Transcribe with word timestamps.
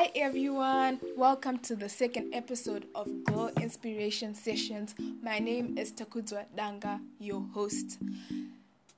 Hi 0.00 0.10
everyone, 0.14 0.98
welcome 1.14 1.58
to 1.58 1.76
the 1.76 1.90
second 1.90 2.32
episode 2.32 2.86
of 2.94 3.06
Girl 3.24 3.50
Inspiration 3.60 4.34
Sessions. 4.34 4.94
My 5.22 5.38
name 5.38 5.76
is 5.76 5.92
Takudzwa 5.92 6.46
Danga, 6.56 7.00
your 7.18 7.42
host. 7.52 7.98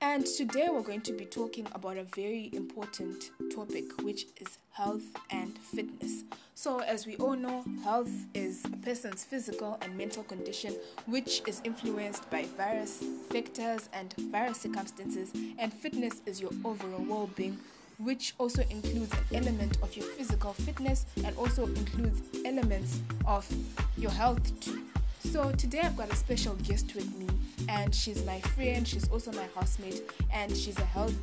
And 0.00 0.24
today 0.24 0.68
we're 0.70 0.82
going 0.82 1.00
to 1.00 1.12
be 1.12 1.24
talking 1.24 1.66
about 1.74 1.96
a 1.96 2.04
very 2.04 2.50
important 2.52 3.32
topic, 3.52 4.00
which 4.02 4.26
is 4.40 4.58
health 4.70 5.02
and 5.30 5.58
fitness. 5.58 6.22
So, 6.54 6.78
as 6.78 7.04
we 7.04 7.16
all 7.16 7.34
know, 7.34 7.64
health 7.82 8.12
is 8.32 8.64
a 8.66 8.76
person's 8.76 9.24
physical 9.24 9.78
and 9.82 9.98
mental 9.98 10.22
condition, 10.22 10.76
which 11.06 11.42
is 11.48 11.60
influenced 11.64 12.30
by 12.30 12.44
various 12.56 13.02
factors 13.28 13.88
and 13.92 14.14
various 14.30 14.60
circumstances, 14.60 15.32
and 15.58 15.72
fitness 15.72 16.22
is 16.26 16.40
your 16.40 16.52
overall 16.64 17.04
well 17.04 17.28
being. 17.34 17.58
Which 17.98 18.34
also 18.38 18.62
includes 18.70 19.12
an 19.12 19.44
element 19.44 19.78
of 19.82 19.96
your 19.96 20.06
physical 20.06 20.52
fitness 20.54 21.06
and 21.24 21.36
also 21.36 21.66
includes 21.66 22.22
elements 22.44 23.00
of 23.26 23.48
your 23.96 24.10
health 24.10 24.60
too. 24.60 24.82
So, 25.24 25.52
today 25.52 25.80
I've 25.84 25.96
got 25.96 26.12
a 26.12 26.16
special 26.16 26.54
guest 26.56 26.94
with 26.96 27.14
me, 27.16 27.28
and 27.68 27.94
she's 27.94 28.24
my 28.26 28.40
friend, 28.40 28.86
she's 28.86 29.08
also 29.08 29.30
my 29.32 29.46
housemate, 29.54 30.02
and 30.32 30.54
she's 30.54 30.78
a 30.78 30.84
health 30.84 31.14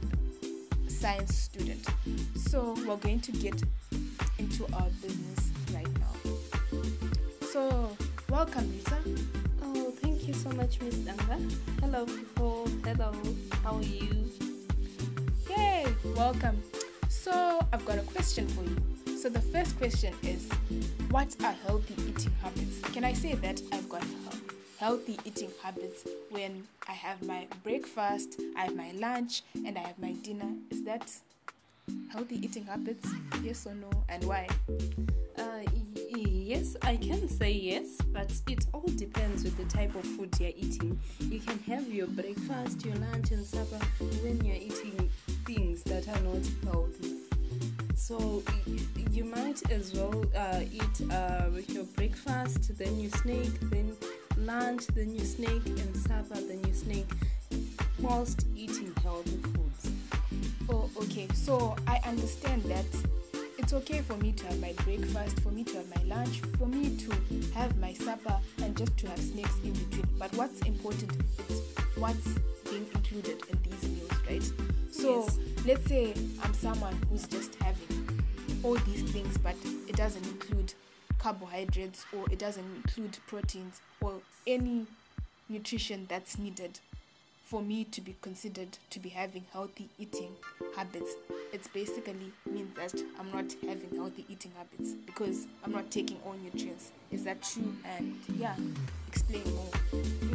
science 0.88 1.36
student. 1.36 1.86
So, 2.36 2.76
we're 2.88 2.96
going 2.96 3.20
to 3.20 3.32
get 3.34 3.62
into 4.38 4.66
our 4.74 4.88
business 5.02 5.52
right 5.74 5.88
now. 5.99 6.82
So, 7.52 7.96
welcome, 8.30 8.72
Lisa. 8.72 8.98
Oh, 9.62 9.91
thank 10.02 10.27
you 10.27 10.34
so 10.34 10.49
much, 10.52 10.80
Miss 10.82 10.96
Danga. 10.96 11.52
Hello, 11.82 12.05
people. 12.05 12.68
Hello, 12.86 13.13
how 13.63 13.76
are 13.76 13.82
you? 13.84 14.48
Welcome. 16.03 16.63
So, 17.09 17.59
I've 17.73 17.85
got 17.85 17.98
a 17.98 18.03
question 18.03 18.48
for 18.48 18.63
you. 18.63 19.17
So, 19.17 19.27
the 19.27 19.41
first 19.41 19.77
question 19.77 20.13
is 20.23 20.48
What 21.09 21.35
are 21.44 21.52
healthy 21.52 21.95
eating 22.07 22.34
habits? 22.41 22.80
Can 22.94 23.03
I 23.03 23.12
say 23.12 23.34
that 23.35 23.62
I've 23.74 23.90
got 23.90 24.04
healthy 24.79 25.20
eating 25.26 25.51
habits 25.62 26.07
when 26.29 26.63
I 26.87 26.93
have 26.93 27.21
my 27.24 27.48
breakfast, 27.63 28.40
I 28.55 28.65
have 28.65 28.76
my 28.77 28.91
lunch, 28.93 29.43
and 29.65 29.77
I 29.77 29.82
have 29.82 29.99
my 29.99 30.13
dinner? 30.13 30.54
Is 30.70 30.84
that 30.84 31.12
healthy 32.13 32.35
eating 32.46 32.65
habits? 32.65 33.09
Yes 33.43 33.68
or 33.68 33.76
no? 33.76 33.90
And 34.07 34.24
why? 34.24 34.48
Uh, 35.37 35.63
yes, 36.15 36.77
I 36.81 36.96
can 36.96 37.27
say 37.27 37.52
yes, 37.52 37.98
but 38.13 38.31
it 38.48 38.65
all 38.74 38.87
depends 38.96 39.43
with 39.43 39.57
the 39.57 39.65
type 39.65 39.96
of 39.96 40.04
food 40.04 40.34
you're 40.40 40.52
eating. 40.55 40.98
You 41.20 41.40
can 41.40 41.59
have 41.68 41.87
your 41.90 42.07
breakfast, 42.07 42.85
your 42.85 42.96
lunch, 42.96 43.31
and 43.31 43.46
supper 43.46 43.84
when 44.24 44.43
you're 44.46 44.55
eating 44.55 45.09
things 45.54 45.82
that 45.84 46.08
are 46.08 46.22
not 46.22 46.46
healthy. 46.64 47.16
So 47.96 48.44
you 49.12 49.24
might 49.26 49.60
as 49.72 49.94
well 49.94 50.24
uh, 50.36 50.62
eat 50.72 51.12
uh, 51.12 51.46
with 51.54 51.70
your 51.72 51.86
breakfast, 51.98 52.78
then 52.78 53.00
you 53.00 53.10
snake, 53.10 53.60
then 53.72 53.96
lunch, 54.38 54.86
then 54.88 55.12
you 55.16 55.26
snake, 55.26 55.66
and 55.66 55.98
supper, 55.98 56.40
then 56.50 56.62
you 56.68 56.74
snake, 56.74 57.10
whilst 58.00 58.46
eating 58.55 58.94
healthy 59.02 59.38
foods. 59.54 59.92
Oh, 60.70 60.90
okay. 61.02 61.27
So 61.34 61.76
I 61.88 62.00
understand 62.05 62.62
that 62.66 62.86
it's 63.58 63.74
okay 63.74 64.02
for 64.02 64.18
me 64.18 64.31
to 64.34 64.46
have 64.46 64.59
my 64.62 64.74
breakfast, 64.84 65.40
for 65.40 65.50
me 65.50 65.64
to 65.64 65.78
have 65.78 65.90
my 65.96 66.16
lunch, 66.16 66.42
for 66.59 66.68
me 66.68 66.96
to 66.96 67.12
have 67.56 67.75
my 67.80 67.94
supper, 67.94 68.38
and 68.62 68.78
just 68.78 68.96
to 68.97 69.09
have 69.09 69.20
snacks 69.20 69.58
in 69.64 69.74
between. 69.74 70.08
But 70.20 70.31
what's 70.36 70.62
important 70.62 71.12
is 71.50 71.62
what's 71.97 72.28
being 72.70 72.86
included 72.94 73.42
in 73.50 73.58
these 73.64 73.90
meals, 73.90 74.12
right? 74.30 74.78
So 75.00 75.24
Yes. 75.24 75.38
let's 75.66 75.86
say 75.88 76.14
I'm 76.44 76.53
someone 76.53 76.94
who's 77.09 77.25
just 77.28 77.56
having 77.56 78.22
all 78.64 78.75
these 78.75 79.03
things, 79.12 79.38
but 79.38 79.56
it 79.88 79.96
doesn't 79.96 80.25
include 80.28 80.74
carbohydrates 81.18 82.06
or 82.14 82.25
it 82.31 82.40
doesn't 82.40 82.66
include 82.75 83.18
proteins 83.28 83.81
or 84.02 84.22
any 84.47 84.86
nutrition 85.47 86.06
that's 86.09 86.38
needed 86.38 86.80
for 87.44 87.62
me 87.62 87.84
to 87.86 88.02
be 88.02 88.16
considered 88.22 88.78
to 88.90 89.00
be 89.00 89.09
having 89.09 89.46
healthy 89.54 89.90
eating 89.98 90.36
habits. 90.76 91.12
It 91.52 91.68
basically 91.74 92.32
means 92.46 92.76
that 92.76 92.94
I'm 93.20 93.32
not 93.32 93.56
having 93.68 93.96
healthy 93.96 94.26
eating 94.30 94.52
habits 94.58 94.92
because 95.06 95.48
I'm 95.64 95.72
not 95.72 95.90
taking 95.90 96.18
all 96.26 96.36
nutrients. 96.44 96.92
Is 97.12 97.24
that 97.24 97.42
true? 97.42 97.74
And 97.98 98.20
yeah, 98.38 98.56
explain 99.08 99.44
more. 99.56 99.72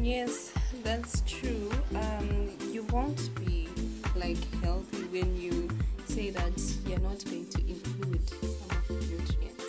Yes, 0.02 0.52
that's 0.82 1.22
true. 1.26 1.70
Um, 1.94 2.50
you 2.72 2.82
won't 2.90 3.32
be 3.36 3.68
like 4.16 4.38
healthy 4.62 5.02
when 5.10 5.36
you 5.40 5.68
say 6.06 6.30
that 6.30 6.52
you're 6.86 7.00
not 7.00 7.24
going 7.24 7.46
to 7.48 7.60
include 7.66 8.28
some 8.28 8.70
of 8.70 8.88
the 8.88 8.94
nutrients. 8.94 9.64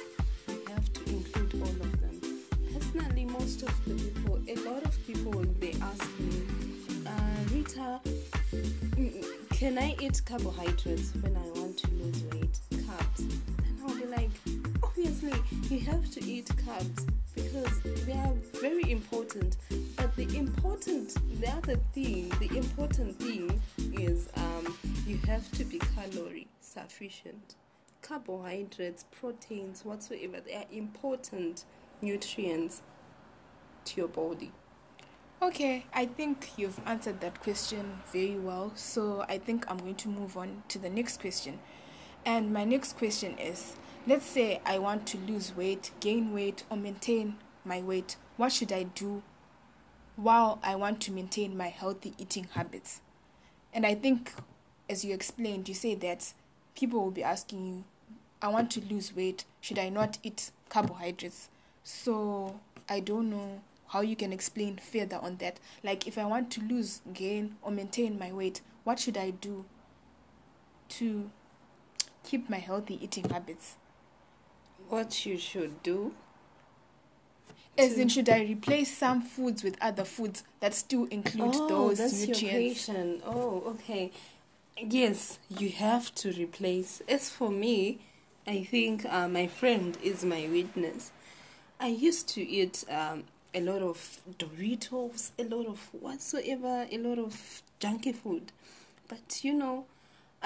You 0.48 0.62
have 0.68 0.94
to 0.94 1.10
include 1.10 1.62
all 1.62 1.70
of 1.70 2.02
them. 2.02 2.22
Personally, 2.74 3.26
most 3.26 3.64
of 3.64 3.86
the 3.86 3.96
people, 3.96 4.40
a 4.48 4.56
lot 4.70 4.84
of 4.84 5.08
people, 5.08 5.32
they 5.60 5.74
ask 5.82 6.20
me, 6.20 6.44
uh, 7.08 7.54
Rita, 7.54 8.00
mm, 8.96 9.26
can 9.50 9.78
I 9.80 9.96
eat 10.00 10.22
carbohydrates 10.26 11.14
when 11.22 11.36
I 11.36 11.60
want 11.60 11.78
to 11.78 11.88
lose 11.92 12.24
weight? 12.32 12.60
Carbs. 12.72 13.20
And 13.20 13.80
I'll 13.88 13.96
be 13.96 14.06
like, 14.06 14.32
obviously, 14.84 15.34
you 15.70 15.80
have 15.86 16.10
to 16.12 16.24
eat 16.24 16.48
carbs 16.68 17.08
because 17.34 17.80
they 18.06 18.14
are 18.14 18.34
very 18.62 18.92
important. 18.92 19.58
But 19.96 20.16
the 20.16 20.38
important, 20.38 21.16
the 21.42 21.50
other 21.50 21.78
thing, 21.94 22.30
the 22.40 22.58
important 22.58 23.18
thing 23.18 23.45
is 24.00 24.30
um, 24.36 24.78
you 25.06 25.18
have 25.28 25.50
to 25.54 25.64
be 25.64 25.80
calorie 25.80 26.48
sufficient. 26.60 27.56
Carbohydrates, 28.02 29.06
proteins, 29.12 29.84
whatsoever, 29.84 30.40
they 30.40 30.56
are 30.56 30.66
important 30.72 31.66
nutrients 32.02 32.82
to 33.86 34.02
your 34.02 34.08
body. 34.08 34.52
Okay, 35.42 35.86
I 35.94 36.06
think 36.06 36.52
you've 36.58 36.80
answered 36.86 37.22
that 37.22 37.42
question 37.42 38.00
very 38.12 38.38
well. 38.38 38.72
So 38.76 39.26
I 39.28 39.38
think 39.38 39.70
I'm 39.70 39.78
going 39.78 39.96
to 39.96 40.10
move 40.10 40.38
on 40.38 40.64
to 40.70 40.80
the 40.80 40.90
next 40.90 41.20
question. 41.20 41.60
And 42.26 42.52
my 42.54 42.64
next 42.64 42.98
question 42.98 43.38
is 43.38 43.76
let's 44.08 44.26
say 44.26 44.62
I 44.66 44.80
want 44.80 45.06
to 45.08 45.18
lose 45.18 45.56
weight, 45.56 45.92
gain 46.00 46.34
weight, 46.34 46.64
or 46.70 46.78
maintain 46.78 47.38
my 47.64 47.82
weight. 47.82 48.18
What 48.38 48.52
should 48.52 48.72
I 48.72 48.84
do 48.84 49.24
while 50.16 50.60
I 50.64 50.76
want 50.76 51.02
to 51.02 51.12
maintain 51.12 51.58
my 51.58 51.68
healthy 51.68 52.14
eating 52.18 52.48
habits? 52.54 53.02
And 53.76 53.86
I 53.86 53.94
think, 53.94 54.32
as 54.90 55.04
you 55.04 55.14
explained, 55.14 55.68
you 55.68 55.76
say 55.76 55.96
that 55.96 56.32
people 56.76 57.04
will 57.04 57.12
be 57.12 57.24
asking 57.24 57.68
you, 57.68 57.84
I 58.42 58.48
want 58.48 58.72
to 58.72 58.82
lose 58.82 59.14
weight. 59.14 59.44
Should 59.60 59.78
I 59.78 59.90
not 59.90 60.18
eat 60.24 60.52
carbohydrates? 60.70 61.50
So 61.84 62.62
I 62.88 63.02
don't 63.02 63.30
know 63.30 63.62
how 63.90 64.00
you 64.00 64.16
can 64.16 64.32
explain 64.32 64.78
further 64.78 65.18
on 65.18 65.36
that. 65.38 65.60
Like, 65.84 66.08
if 66.08 66.18
I 66.18 66.26
want 66.26 66.52
to 66.52 66.62
lose, 66.62 67.02
gain, 67.14 67.58
or 67.62 67.70
maintain 67.70 68.18
my 68.18 68.32
weight, 68.32 68.62
what 68.86 68.98
should 68.98 69.18
I 69.18 69.32
do 69.32 69.66
to 70.90 71.30
keep 72.24 72.50
my 72.50 72.60
healthy 72.60 72.98
eating 73.04 73.30
habits? 73.30 73.76
What 74.88 75.26
you 75.26 75.38
should 75.38 75.84
do 75.84 76.14
As 77.78 77.98
in, 77.98 78.08
should 78.08 78.30
I 78.30 78.44
replace 78.44 78.98
some 78.98 79.22
foods 79.22 79.64
with 79.64 79.78
other 79.82 80.06
foods 80.06 80.44
that 80.62 80.74
still 80.74 81.06
include 81.06 81.56
oh, 81.56 81.68
those 81.68 81.98
that's 81.98 82.28
your 82.28 82.28
nutrients? 82.30 82.86
question. 82.86 83.22
Oh, 83.26 83.64
okay. 83.68 84.12
Yes, 84.78 85.40
you 85.50 85.70
have 85.70 86.14
to 86.16 86.32
replace. 86.32 87.02
As 87.08 87.30
for 87.30 87.50
me, 87.50 88.00
I 88.48 88.64
think 88.64 89.06
uh, 89.06 89.28
my 89.28 89.48
friend 89.48 89.98
is 90.04 90.24
my 90.24 90.48
witness. 90.50 91.12
I 91.80 91.88
used 91.88 92.30
to 92.30 92.42
eat 92.48 92.86
um, 92.90 93.26
a 93.54 93.62
lot 93.62 93.82
of 93.82 94.22
Doritos, 94.38 95.32
a 95.38 95.44
lot 95.44 95.66
of 95.66 95.80
whatsoever, 95.94 96.88
a 96.92 96.98
lot 96.98 97.20
of 97.20 97.62
junky 97.80 98.16
food. 98.16 98.52
But 99.08 99.44
you 99.44 99.54
know, 99.54 99.86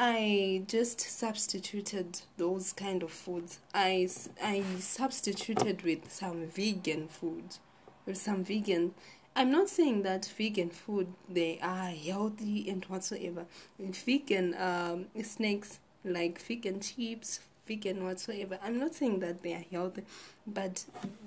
I 0.02 0.64
just 0.66 1.02
substituted 1.02 2.22
those 2.38 2.72
kind 2.72 3.04
of 3.04 3.12
foods. 3.12 3.60
I, 3.74 4.08
I 4.42 4.64
substituted 4.80 5.82
with 5.82 6.10
some 6.10 6.48
vegan 6.48 7.10
food, 7.10 7.58
with 8.06 8.16
some 8.16 8.46
vegan. 8.46 8.94
I'm 9.36 9.52
not 9.52 9.68
saying 9.68 10.04
that 10.04 10.26
vegan 10.26 10.70
food 10.70 11.08
they 11.28 11.60
are 11.62 11.90
healthy 11.90 12.70
and 12.70 12.86
whatsoever. 12.86 13.46
Vegan 13.78 14.56
um, 14.58 15.08
snacks 15.22 15.80
like 16.06 16.40
vegan 16.40 16.80
chips, 16.80 17.42
vegan 17.68 18.06
whatsoever. 18.06 18.58
I'm 18.64 18.80
not 18.80 18.96
saying 18.96 19.20
that 19.20 19.44
they 19.44 19.52
are 19.52 19.66
healthy, 19.70 20.04
but 20.48 20.86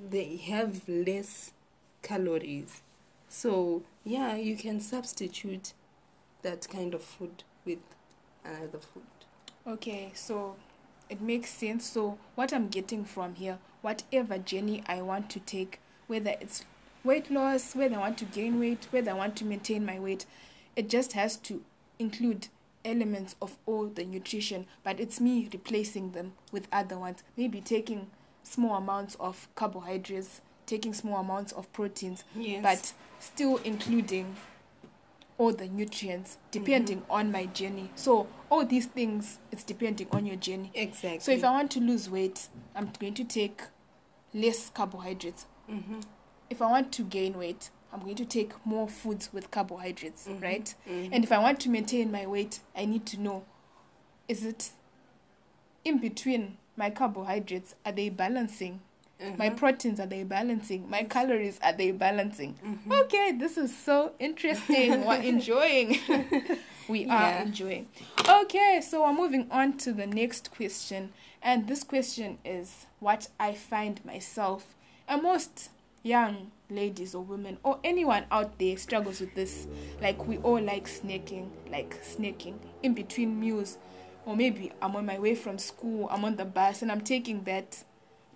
they 0.09 0.37
have 0.37 0.89
less 0.89 1.53
calories. 2.01 2.81
So 3.29 3.83
yeah, 4.03 4.35
you 4.35 4.57
can 4.57 4.81
substitute 4.81 5.75
that 6.41 6.67
kind 6.71 6.95
of 6.95 7.03
food 7.03 7.45
with 7.67 7.81
another 8.45 8.79
food. 8.79 9.03
Okay, 9.67 10.11
so 10.15 10.57
it 11.09 11.21
makes 11.21 11.51
sense. 11.51 11.87
So, 11.87 12.19
what 12.35 12.53
I'm 12.53 12.69
getting 12.69 13.05
from 13.05 13.35
here, 13.35 13.59
whatever 13.83 14.39
journey 14.39 14.83
I 14.87 15.03
want 15.03 15.31
to 15.31 15.41
take, 15.41 15.81
whether 16.07 16.35
it's 16.41 16.65
weight 17.05 17.31
loss, 17.31 17.75
whether 17.75 17.97
I 17.97 17.99
want 18.01 18.19
to 18.19 18.25
gain 18.25 18.59
weight, 18.59 18.87
whether 18.91 19.11
I 19.11 19.15
want 19.15 19.37
to 19.37 19.45
maintain 19.45 19.85
my 19.85 19.99
weight, 19.99 20.27
it 20.77 20.89
just 20.89 21.13
has 21.13 21.37
to 21.39 21.63
include 21.99 22.49
elements 22.85 23.37
of 23.41 23.57
all 23.67 23.87
the 23.87 24.05
nutrition, 24.05 24.67
but 24.83 24.99
it's 24.99 25.21
me 25.21 25.49
replacing 25.53 26.13
them 26.13 26.33
with 26.51 26.67
other 26.73 26.99
ones. 26.99 27.23
Maybe 27.37 27.61
taking 27.61 28.11
small 28.43 28.77
amounts 28.77 29.15
of 29.21 29.49
carbohydrates, 29.55 30.41
taking 30.67 30.93
small 30.95 31.21
amounts 31.21 31.53
of 31.53 31.73
proteins, 31.73 32.25
Yes. 32.35 32.63
but 32.63 32.93
still 33.21 33.59
including 33.59 34.35
all 35.43 35.53
the 35.53 35.67
nutrients 35.69 36.39
depending 36.53 36.99
Mm-hmm. 37.01 37.11
on 37.19 37.33
my 37.33 37.47
journey. 37.47 37.91
So 37.97 38.29
all 38.49 38.65
these 38.65 38.87
things 38.87 39.39
it's 39.51 39.65
depending 39.65 40.07
on 40.13 40.25
your 40.27 40.37
journey. 40.37 40.71
exactly. 40.75 41.19
So 41.21 41.33
if 41.33 41.43
I 41.45 41.51
want 41.51 41.71
to 41.73 41.81
lose 41.81 42.09
weight, 42.09 42.49
I'm 42.77 42.91
going 43.01 43.15
to 43.15 43.25
take 43.25 43.63
less 44.33 44.71
carbohydrates. 44.71 45.47
mm-hmm. 45.69 46.01
If 46.49 46.61
I 46.63 46.71
want 46.71 46.93
to 46.93 47.03
gain 47.03 47.37
weight, 47.39 47.71
I'm 47.93 48.01
going 48.01 48.17
to 48.17 48.25
take 48.25 48.53
more 48.65 48.89
foods 48.89 49.33
with 49.33 49.51
carbohydrates, 49.51 50.29
Mhm. 50.29 50.43
right? 50.43 50.75
Mhm. 50.89 51.09
And 51.13 51.25
if 51.25 51.33
I 51.33 51.39
want 51.39 51.59
to 51.61 51.69
maintain 51.71 52.13
my 52.13 52.27
weight, 52.27 52.61
I 52.77 52.85
need 52.85 53.05
to 53.07 53.17
know 53.21 53.45
is 54.29 54.45
it 54.45 54.71
in 55.85 55.99
between 55.99 56.57
my 56.77 56.89
carbohydrates 56.91 57.75
are 57.85 57.93
they 57.93 58.09
balancing? 58.11 58.81
My 59.39 59.51
Mhm. 59.51 59.57
proteins 59.57 60.01
are 60.01 60.07
they 60.07 60.25
balancing? 60.25 60.89
My 60.91 61.05
calories 61.05 61.59
are 61.63 61.73
they 61.73 61.91
balancing? 61.93 62.57
Mhm. 62.65 63.01
Okay, 63.05 63.33
this 63.33 63.57
is 63.57 63.77
so 63.77 64.13
interesting. 64.19 65.05
We're 65.05 65.21
enjoying. 65.35 65.99
we 66.89 67.05
are 67.07 67.21
Yeah. 67.21 67.43
enjoying. 67.43 67.89
Okay, 68.29 68.81
so 68.81 69.03
we're 69.03 69.13
moving 69.13 69.47
on 69.51 69.77
to 69.79 69.93
the 69.93 70.07
next 70.07 70.51
question. 70.51 71.13
And 71.43 71.67
this 71.69 71.83
question 71.85 72.39
is 72.45 72.87
what 73.01 73.29
I 73.41 73.53
find 73.55 74.05
myself 74.05 74.75
and 75.09 75.23
most 75.23 75.71
young 76.05 76.51
ladies 76.71 77.15
or 77.15 77.23
women 77.23 77.59
or 77.63 77.79
anyone 77.85 78.25
out 78.31 78.59
there 78.59 78.77
struggles 78.77 79.21
with 79.21 79.35
this. 79.35 79.67
Like 80.01 80.27
we 80.27 80.39
all 80.39 80.61
like 80.61 80.87
snacking, 80.89 81.49
like 81.71 82.03
snacking 82.03 82.55
in 82.83 82.95
between 82.95 83.39
meals. 83.39 83.79
Or 84.25 84.37
maybe 84.37 84.71
I'm 84.81 84.95
on 84.95 85.05
my 85.07 85.19
way 85.19 85.35
from 85.35 85.59
school, 85.59 86.09
I'm 86.11 86.25
on 86.25 86.37
the 86.37 86.45
bus 86.45 86.81
and 86.83 86.93
I'm 86.93 87.01
taking 87.01 87.43
that 87.45 87.83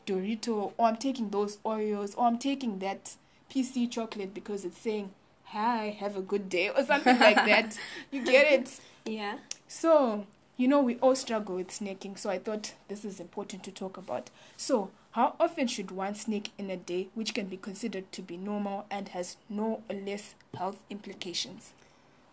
Dorito, 0.06 0.72
or 0.76 0.86
I'm 0.86 0.96
taking 0.96 1.30
those 1.30 1.58
Oreos, 1.58 2.16
or 2.16 2.26
I'm 2.26 2.38
taking 2.38 2.78
that 2.78 3.16
PS 3.50 3.76
chocolate 3.90 4.32
because 4.32 4.64
it's 4.64 4.78
saying, 4.78 5.10
Hi, 5.46 5.96
have 6.00 6.16
a 6.16 6.22
good 6.22 6.48
day, 6.48 6.70
or 6.70 6.84
something 6.84 7.18
like 7.18 7.36
that. 7.36 7.78
You 8.10 8.24
get 8.24 8.52
it? 8.52 8.80
Yeah. 9.04 9.38
So, 9.68 10.26
you 10.56 10.68
know, 10.68 10.80
we 10.80 10.96
all 10.96 11.14
struggle 11.14 11.56
with 11.56 11.68
snacking, 11.68 12.18
so 12.18 12.30
I 12.30 12.38
thought 12.38 12.74
this 12.88 13.04
is 13.04 13.20
important 13.20 13.62
to 13.64 13.70
talk 13.70 13.96
about. 13.96 14.30
So, 14.56 14.90
how 15.12 15.34
often 15.40 15.66
should 15.66 15.90
one 15.90 16.14
snack 16.14 16.50
in 16.58 16.70
a 16.70 16.76
day, 16.76 17.08
which 17.14 17.32
can 17.32 17.46
be 17.46 17.56
considered 17.56 18.10
to 18.12 18.22
be 18.22 18.36
normal 18.36 18.86
and 18.90 19.08
has 19.10 19.36
no 19.48 19.82
or 19.88 19.96
less 19.96 20.34
health 20.56 20.78
implications? 20.90 21.72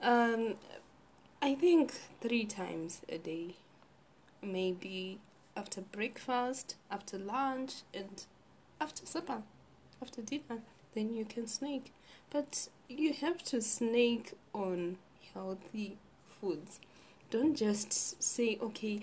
Um, 0.02 0.56
I 1.42 1.56
think 1.56 1.94
three 2.20 2.46
times 2.46 3.02
a 3.08 3.18
day, 3.18 3.56
maybe 4.42 5.20
after 5.56 5.82
breakfast, 5.82 6.76
after 6.90 7.18
lunch, 7.18 7.84
and 7.94 8.26
after 8.80 9.06
supper, 9.06 9.44
after 10.02 10.22
dinner. 10.22 10.62
Then 10.94 11.14
you 11.14 11.26
can 11.26 11.48
snake, 11.48 11.92
but 12.30 12.68
you 12.88 13.14
have 13.14 13.44
to 13.46 13.62
snake 13.62 14.34
on 14.54 14.98
healthy 15.34 15.98
foods. 16.40 16.80
Don't 17.32 17.56
just 17.56 18.22
say, 18.22 18.60
okay, 18.62 19.02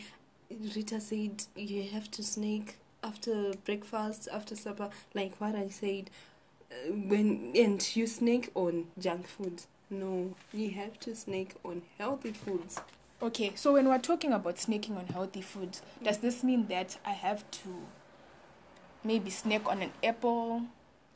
Rita 0.50 1.00
said 1.00 1.44
you 1.56 1.82
have 1.88 2.10
to 2.12 2.22
snake 2.22 2.76
after 3.02 3.52
breakfast, 3.64 4.28
after 4.32 4.54
supper, 4.54 4.90
like 5.14 5.40
what 5.40 5.54
I 5.54 5.68
said. 5.68 6.10
Uh, 6.70 6.92
when 6.92 7.52
and 7.56 7.96
you 7.96 8.06
snake 8.06 8.50
on 8.54 8.86
junk 8.98 9.26
food. 9.26 9.62
No, 9.88 10.36
you 10.52 10.70
have 10.70 11.00
to 11.00 11.16
snake 11.16 11.54
on 11.64 11.82
healthy 11.98 12.30
foods. 12.32 12.80
Okay, 13.22 13.52
so 13.54 13.74
when 13.74 13.86
we're 13.86 13.98
talking 13.98 14.32
about 14.32 14.56
snacking 14.56 14.96
on 14.96 15.06
healthy 15.06 15.42
foods, 15.42 15.82
does 16.02 16.18
this 16.18 16.42
mean 16.42 16.68
that 16.68 16.96
I 17.04 17.10
have 17.10 17.48
to 17.50 17.68
maybe 19.04 19.28
snack 19.30 19.66
on 19.66 19.82
an 19.82 19.92
apple, 20.02 20.62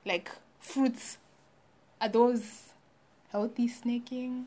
like 0.04 0.30
fruits? 0.60 1.16
Are 2.02 2.08
those 2.10 2.72
healthy 3.30 3.68
snacking? 3.68 4.44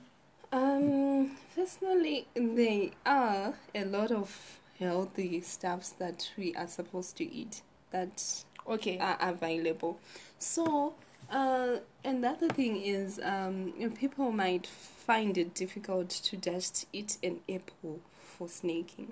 Um, 0.51 1.31
personally, 1.55 2.27
there 2.35 2.89
are 3.05 3.55
a 3.73 3.85
lot 3.85 4.11
of 4.11 4.59
healthy 4.79 5.41
stuffs 5.41 5.89
that 5.89 6.31
we 6.37 6.53
are 6.55 6.67
supposed 6.67 7.17
to 7.17 7.25
eat 7.25 7.63
that 7.89 8.43
Okay. 8.67 8.99
are 8.99 9.17
available. 9.19 9.97
So, 10.37 10.93
uh, 11.29 11.77
and 12.03 12.17
another 12.23 12.49
thing 12.49 12.81
is, 12.81 13.19
um, 13.23 13.73
you 13.77 13.89
know, 13.89 13.95
people 13.95 14.31
might 14.31 14.65
find 14.67 15.37
it 15.37 15.53
difficult 15.53 16.09
to 16.09 16.37
just 16.37 16.87
eat 16.93 17.17
an 17.23 17.39
apple 17.53 17.99
for 18.17 18.47
snacking. 18.47 19.09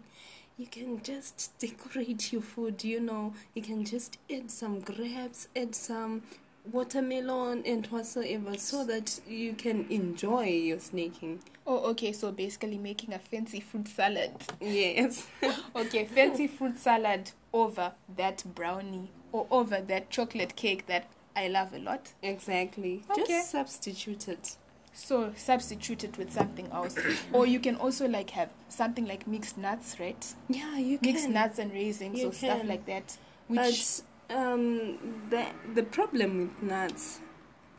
You 0.57 0.67
can 0.67 1.01
just 1.03 1.51
decorate 1.59 2.31
your 2.31 2.41
food, 2.41 2.83
you 2.83 2.99
know, 2.99 3.33
you 3.53 3.61
can 3.61 3.83
just 3.83 4.17
add 4.31 4.49
some 4.49 4.79
grapes, 4.79 5.47
add 5.55 5.75
some 5.75 6.23
watermelon 6.71 7.63
and 7.65 7.85
whatsoever 7.87 8.57
so 8.57 8.83
that 8.85 9.19
you 9.27 9.53
can 9.53 9.85
enjoy 9.89 10.45
your 10.45 10.77
snacking. 10.77 11.39
oh, 11.67 11.91
okay, 11.91 12.11
so 12.11 12.31
basically 12.31 12.77
making 12.77 13.13
a 13.13 13.19
fancy 13.19 13.59
fruit 13.59 13.87
salad. 13.87 14.31
Yes. 14.61 15.27
Okay, 15.75 16.05
fancy 16.05 16.47
fruit 16.47 16.79
salad 16.79 17.31
over 17.53 17.91
that 18.15 18.43
brownie 18.55 19.11
or 19.31 19.45
over 19.51 19.81
that 19.81 20.09
chocolate 20.09 20.55
cake 20.55 20.87
that 20.87 21.05
I 21.35 21.47
love 21.47 21.73
a 21.73 21.79
lot. 21.79 22.13
exactly. 22.21 23.03
Okay. 23.09 23.23
Just 23.27 23.51
substitute 23.51 24.27
it. 24.27 24.57
So 24.93 25.33
substitute 25.35 26.05
it 26.05 26.17
with 26.17 26.31
something 26.31 26.69
else. 26.71 26.97
or 27.33 27.45
you 27.45 27.59
can 27.59 27.75
also 27.75 28.07
like 28.07 28.29
have 28.31 28.49
something 28.69 29.05
like 29.05 29.27
mixed 29.27 29.57
nuts, 29.57 29.99
right? 29.99 30.33
Yeah, 30.47 30.77
you 30.77 30.97
can 30.97 31.13
Mixed 31.13 31.29
nuts 31.29 31.59
and 31.59 31.71
raisins 31.73 32.17
You 32.19 32.29
or 32.29 32.33
stuff 32.33 32.63
like 32.63 32.85
that. 32.85 33.17
Which 33.47 34.01
But 34.29 34.35
um, 34.37 35.27
the 35.29 35.45
the 35.73 35.83
problem 35.83 36.37
with 36.39 36.63
nuts 36.63 37.19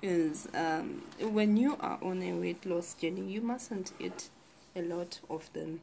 is 0.03 0.47
um, 0.55 1.03
when 1.21 1.57
you 1.57 1.77
are 1.81 1.99
on 2.03 2.23
a 2.23 2.35
weight 2.35 2.67
loss 2.67 2.95
journey, 2.95 3.23
you 3.23 3.41
mustn't 3.41 3.93
eat 3.99 4.29
a 4.75 4.83
lot 4.83 5.21
of 5.31 5.51
them. 5.55 5.81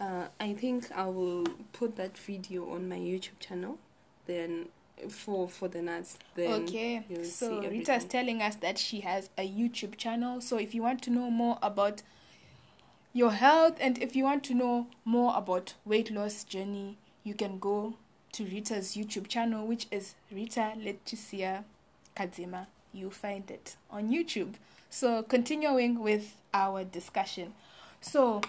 Uh, 0.00 0.26
I 0.40 0.54
think 0.54 0.90
I 0.92 1.06
will 1.06 1.44
put 1.72 1.96
that 1.96 2.16
video 2.16 2.70
on 2.72 2.88
my 2.88 2.96
YouTube 2.96 3.38
channel. 3.40 3.78
Then 4.26 4.68
for 5.10 5.48
for 5.48 5.68
the 5.68 5.82
nuts, 5.82 6.18
then 6.34 6.62
Okay, 6.62 7.04
so 7.24 7.60
Rita's 7.60 8.04
telling 8.04 8.42
us 8.42 8.56
that 8.56 8.78
she 8.78 9.00
has 9.00 9.30
a 9.38 9.48
YouTube 9.48 9.96
channel. 9.96 10.40
So 10.40 10.58
if 10.58 10.74
you 10.74 10.82
want 10.82 11.02
to 11.02 11.10
know 11.10 11.30
more 11.30 11.58
about 11.62 12.02
your 13.12 13.32
health 13.32 13.76
and 13.80 13.98
if 13.98 14.16
you 14.16 14.24
want 14.24 14.42
to 14.44 14.54
know 14.54 14.86
more 15.04 15.36
about 15.36 15.74
weight 15.84 16.10
loss 16.10 16.44
journey, 16.44 16.96
you 17.24 17.34
can 17.34 17.58
go 17.58 17.94
to 18.32 18.44
Rita's 18.44 18.96
YouTube 18.96 19.28
channel, 19.28 19.66
which 19.66 19.86
is 19.90 20.14
Rita 20.30 20.72
Leticia 20.78 21.64
Kadzima. 22.16 22.66
You 22.92 23.10
find 23.10 23.50
it 23.50 23.76
on 23.90 24.10
YouTube. 24.10 24.54
So 24.88 25.22
continuing 25.22 26.00
with 26.00 26.36
our 26.52 26.84
discussion. 26.84 27.54
So 28.00 28.40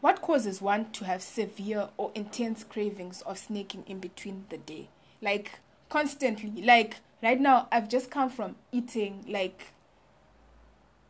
what 0.00 0.22
causes 0.22 0.60
one 0.62 0.90
to 0.92 1.04
have 1.04 1.22
severe 1.22 1.88
or 1.96 2.12
intense 2.14 2.62
cravings 2.62 3.22
of 3.22 3.36
snacking 3.36 3.86
in 3.88 3.98
between 3.98 4.46
the 4.48 4.58
day? 4.58 4.88
Like 5.20 5.58
constantly. 5.88 6.62
Like 6.62 6.96
right 7.22 7.40
now, 7.40 7.68
I've 7.72 7.88
just 7.88 8.10
come 8.10 8.30
from 8.30 8.56
eating 8.72 9.24
like 9.28 9.72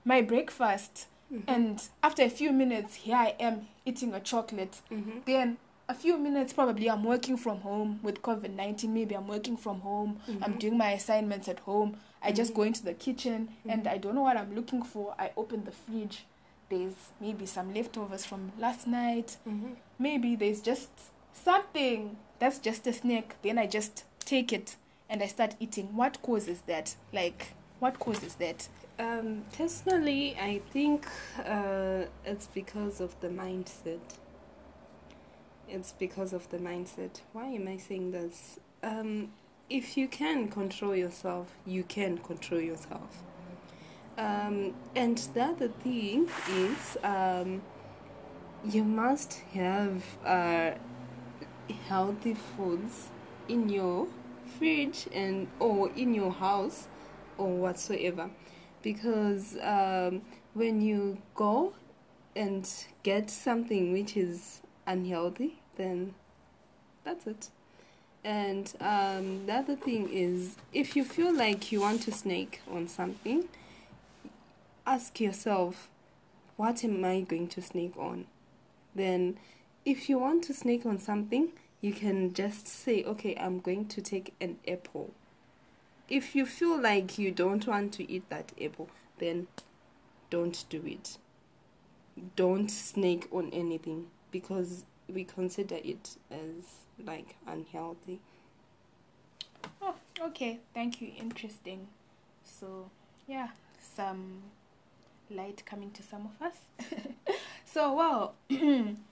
my 0.05 0.23
breakfast, 0.23 1.07
Mhm. 1.33 1.45
and 1.47 1.83
after 2.03 2.23
a 2.23 2.31
few 2.31 2.53
minutes, 2.53 2.95
here 2.95 3.17
I 3.17 3.35
am 3.39 3.69
eating 3.85 4.15
a 4.15 4.21
chocolate. 4.21 4.81
Mhm. 4.91 5.25
Then 5.27 5.59
a 5.89 5.95
few 5.95 6.17
minutes, 6.17 6.53
probably 6.53 6.89
I'm 6.89 7.05
working 7.05 7.37
from 7.37 7.61
home 7.61 8.01
with 8.03 8.23
COVID 8.23 8.55
19. 8.55 8.95
Maybe 8.95 9.15
I'm 9.15 9.29
working 9.29 9.57
from 9.57 9.81
home. 9.81 10.21
I'm 10.43 10.55
Mhm. 10.55 10.59
doing 10.59 10.79
my 10.79 10.93
assignments 10.93 11.49
at 11.49 11.59
home. 11.61 11.97
I 12.23 12.33
just 12.33 12.53
Mhm. 12.53 12.57
go 12.57 12.63
into 12.63 12.83
the 12.85 12.95
kitchen 12.95 13.49
and 13.69 13.85
Mhm. 13.85 13.91
I 13.91 13.99
don't 13.99 14.15
know 14.15 14.23
what 14.23 14.37
I'm 14.37 14.55
looking 14.55 14.83
for. 14.83 15.15
I 15.19 15.31
open 15.37 15.65
the 15.65 15.73
fridge. 15.73 16.25
There's 16.71 17.13
maybe 17.21 17.47
some 17.47 17.73
leftovers 17.75 18.25
from 18.27 18.53
last 18.59 18.87
night. 18.87 19.37
Mhm. 19.47 19.77
Maybe 19.99 20.37
there's 20.37 20.61
just 20.61 20.91
something 21.39 22.17
that's 22.39 22.59
just 22.59 22.87
a 22.87 22.93
snack. 22.93 23.37
Then 23.43 23.59
I 23.59 23.67
just 23.67 24.05
take 24.21 24.53
it 24.53 24.77
and 25.09 25.23
I 25.23 25.27
start 25.27 25.55
eating. 25.61 25.97
What 25.97 26.21
causes 26.23 26.63
that? 26.67 26.97
Like, 27.13 27.55
what 27.79 27.99
causes 27.99 28.35
that? 28.37 28.69
Um, 28.99 29.45
personally, 29.57 30.37
I 30.41 30.61
think 30.73 31.07
uh, 31.45 32.05
it's 32.25 32.47
because 32.47 33.01
of 33.01 33.19
the 33.21 33.29
mindset. 33.29 34.01
It's 35.69 35.93
because 35.93 36.33
of 36.33 36.49
the 36.51 36.59
mindset. 36.59 37.21
Why 37.33 37.47
am 37.47 37.69
I 37.69 37.77
saying 37.77 38.11
this? 38.11 38.59
Um, 38.83 39.33
if 39.71 39.97
you 39.97 40.09
can 40.09 40.49
control 40.49 40.97
yourself, 40.97 41.55
you 41.67 41.85
can 41.85 42.19
control 42.19 42.61
yourself. 42.61 43.23
Um, 44.17 44.75
and 44.97 45.19
the 45.19 45.43
other 45.43 45.69
thing 45.69 46.29
is, 46.51 46.97
um, 47.05 47.63
you 48.65 48.83
must 48.83 49.35
have 49.53 50.03
uh, 50.25 50.73
healthy 51.89 52.35
foods 52.35 53.09
in 53.49 53.69
your 53.69 54.07
fridge 54.59 55.07
and 55.13 55.49
or 55.59 55.91
in 55.91 56.15
your 56.15 56.33
house 56.33 56.89
or 57.37 57.49
whatsoever 57.57 58.31
because 58.83 59.57
um, 59.63 60.23
when 60.55 60.81
you 60.81 61.19
go 61.35 61.75
and 62.35 62.69
get 63.03 63.31
something 63.31 63.93
which 63.93 64.17
is 64.17 64.61
unhealthy, 64.87 65.61
then 65.77 66.15
that's 67.05 67.27
it. 67.27 67.49
And 68.25 68.73
um, 68.81 69.47
the 69.47 69.55
other 69.55 69.77
thing 69.77 70.09
is, 70.11 70.57
if 70.73 70.97
you 70.97 71.05
feel 71.05 71.35
like 71.35 71.73
you 71.73 71.81
want 71.81 72.03
to 72.03 72.13
snake 72.13 72.61
on 72.71 72.89
something, 72.89 73.49
ask 74.87 75.21
yourself, 75.21 75.89
what 76.57 76.85
am 76.85 77.05
I 77.05 77.21
going 77.21 77.49
to 77.49 77.63
snake 77.63 77.97
on? 77.97 78.27
Then, 78.95 79.39
if 79.89 80.11
you 80.11 80.19
want 80.19 80.45
to 80.45 80.53
snake 80.53 80.85
on 80.85 80.99
something, 80.99 81.49
you 81.81 81.95
can 81.95 82.35
just 82.35 82.69
say, 82.69 83.03
okay, 83.05 83.35
I'm 83.41 83.59
going 83.59 83.87
to 83.89 84.03
take 84.03 84.35
an 84.39 84.59
apple. 84.69 85.15
If 86.11 86.37
you 86.37 86.45
feel 86.45 86.79
like 86.79 87.19
you 87.19 87.31
don't 87.31 87.67
want 87.67 87.95
to 87.95 88.13
eat 88.13 88.29
that 88.29 88.53
apple, 88.63 88.91
then 89.19 89.47
don't 90.29 90.63
do 90.69 90.83
it. 90.85 91.17
Don't 92.37 92.71
snake 92.71 93.29
on 93.33 93.49
anything 93.51 94.09
because 94.31 94.85
we 95.09 95.25
consider 95.25 95.77
it 95.77 96.17
as 96.31 96.85
like 97.03 97.37
unhealthy. 97.47 98.21
Oh, 99.81 99.95
okay. 100.21 100.59
Thank 100.75 101.01
you. 101.01 101.13
Interesting. 101.19 101.89
So, 102.45 102.91
yeah, 103.27 103.49
some 103.81 104.43
light 105.31 105.63
coming 105.65 105.93
to 105.93 106.03
some 106.03 106.29
of 106.29 106.47
us. 106.47 106.59
so, 107.65 107.95
well, 107.95 108.35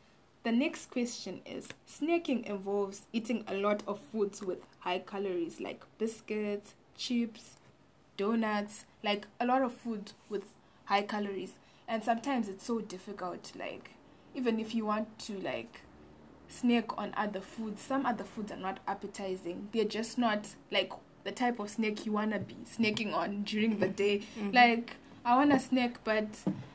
the 0.47 0.53
next 0.53 0.93
question 0.93 1.41
is 1.45 1.67
snacking 1.91 2.47
involves 2.47 3.03
eating 3.13 3.43
a 3.49 3.55
lot 3.55 3.83
of 3.89 3.99
foods 3.99 4.41
with 4.41 4.61
high 4.79 5.01
calories 5.01 5.61
like 5.61 5.83
biscuits, 5.99 6.75
chips, 6.97 7.57
donuts, 8.17 8.85
like 9.03 9.27
a 9.41 9.45
lot 9.45 9.61
of 9.61 9.75
food 9.75 10.13
with 10.29 10.45
high 10.85 11.03
calories. 11.03 11.55
And 11.89 12.05
sometimes 12.05 12.49
it's 12.49 12.65
so 12.65 12.81
difficult, 12.81 13.51
like, 13.59 13.91
even 14.37 14.61
if 14.61 14.73
you 14.73 14.87
want 14.87 15.19
to, 15.27 15.37
like, 15.41 15.81
snack 16.47 16.97
on 16.97 17.13
other 17.17 17.41
foods. 17.41 17.83
Some 17.83 18.07
other 18.07 18.23
foods 18.23 18.53
are 18.53 18.57
not 18.57 18.79
appetizing. 18.87 19.69
They're 19.73 19.85
just 19.85 20.17
not 20.17 20.47
like 20.71 20.93
the 21.25 21.33
type 21.33 21.59
of 21.59 21.71
snack 21.71 22.07
you 22.07 22.13
wanna 22.13 22.39
be 22.39 22.55
snacking 22.65 23.13
on 23.13 23.43
during 23.45 23.81
the 23.81 23.89
day. 23.89 24.21
Mm-hmm. 24.39 24.53
Like 24.53 24.95
I 25.25 25.35
wanna 25.35 25.59
snack, 25.59 26.05
but 26.05 26.29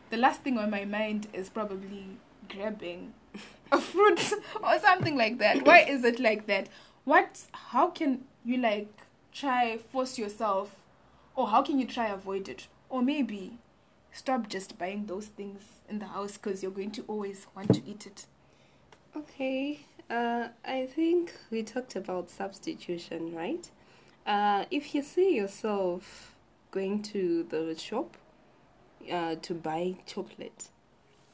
the 0.09 0.17
last 0.17 0.41
thing 0.41 0.57
on 0.57 0.69
my 0.69 0.83
mind 0.83 1.27
is 1.31 1.47
probably 1.47 2.17
grabbing 2.49 3.13
a 3.71 3.79
fruit 3.79 4.21
or 4.63 4.79
something 4.79 5.15
like 5.17 5.38
that. 5.39 5.65
Why 5.65 5.79
is 5.79 6.03
it 6.03 6.19
like 6.19 6.47
that? 6.47 6.67
What? 7.03 7.41
How 7.51 7.89
can 7.89 8.25
you 8.43 8.57
like 8.57 8.91
try 9.31 9.77
force 9.77 10.17
yourself, 10.17 10.75
or 11.35 11.47
how 11.47 11.61
can 11.61 11.79
you 11.79 11.85
try 11.85 12.07
avoid 12.07 12.50
it, 12.50 12.67
or 12.89 13.01
maybe 13.01 13.59
stop 14.11 14.50
just 14.50 14.77
buying 14.77 15.05
those 15.05 15.27
things 15.27 15.61
in 15.89 16.00
the 16.00 16.05
house 16.05 16.38
because 16.38 16.61
you're 16.61 16.71
going 16.71 16.91
to 16.91 17.03
always 17.07 17.47
want 17.55 17.73
to 17.73 17.81
eat 17.85 18.05
it. 18.05 18.25
Okay, 19.15 19.81
uh, 20.09 20.50
I 20.63 20.85
think 20.85 21.33
we 21.50 21.63
talked 21.63 21.95
about 21.95 22.29
substitution, 22.29 23.33
right? 23.35 23.69
Uh, 24.25 24.65
if 24.71 24.93
you 24.93 25.01
see 25.01 25.35
yourself 25.35 26.35
going 26.71 27.01
to 27.03 27.45
the 27.50 27.75
shop 27.77 28.15
uh, 29.11 29.35
to 29.41 29.53
buy 29.53 29.95
chocolate, 30.05 30.69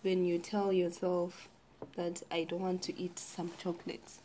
when 0.02 0.24
you 0.24 0.38
tell 0.38 0.72
yourself 0.72 1.50
that 1.96 2.24
I 2.32 2.44
don't 2.44 2.62
want 2.62 2.82
to 2.84 3.00
eat 3.00 3.20
some 3.20 3.52
chocolates, 3.58 4.20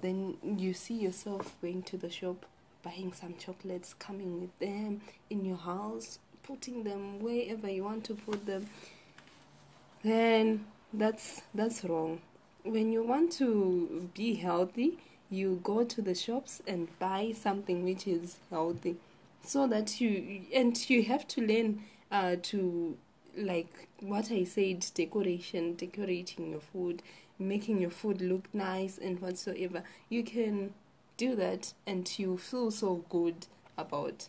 then 0.00 0.36
you 0.42 0.74
see 0.74 0.94
yourself 0.94 1.56
going 1.60 1.82
to 1.84 1.96
the 1.96 2.10
shop, 2.10 2.46
buying 2.82 3.12
some 3.12 3.34
chocolates, 3.38 3.94
coming 3.94 4.40
with 4.40 4.58
them 4.58 5.00
in 5.30 5.44
your 5.44 5.56
house, 5.56 6.18
putting 6.42 6.84
them 6.84 7.20
wherever 7.20 7.68
you 7.68 7.84
want 7.84 8.04
to 8.04 8.14
put 8.14 8.46
them, 8.46 8.66
then 10.02 10.64
that's 10.92 11.42
that's 11.54 11.84
wrong. 11.84 12.20
When 12.62 12.92
you 12.92 13.02
want 13.02 13.32
to 13.32 14.08
be 14.14 14.34
healthy, 14.34 14.98
you 15.30 15.60
go 15.62 15.84
to 15.84 16.00
the 16.00 16.14
shops 16.14 16.62
and 16.66 16.88
buy 16.98 17.32
something 17.32 17.84
which 17.84 18.06
is 18.06 18.38
healthy, 18.50 18.96
so 19.42 19.66
that 19.66 20.00
you 20.00 20.42
and 20.54 20.88
you 20.88 21.02
have 21.04 21.26
to 21.28 21.40
learn 21.40 21.82
uh, 22.10 22.36
to 22.42 22.96
like 23.38 23.88
what 24.00 24.30
I 24.30 24.44
said, 24.44 24.84
decoration, 24.94 25.74
decorating 25.74 26.50
your 26.50 26.60
food, 26.60 27.02
making 27.38 27.80
your 27.80 27.90
food 27.90 28.20
look 28.20 28.52
nice 28.52 28.98
and 28.98 29.20
whatsoever. 29.20 29.82
You 30.08 30.22
can 30.22 30.74
do 31.16 31.34
that, 31.36 31.72
and 31.86 32.18
you 32.18 32.38
feel 32.38 32.70
so 32.70 33.04
good 33.08 33.46
about 33.76 34.28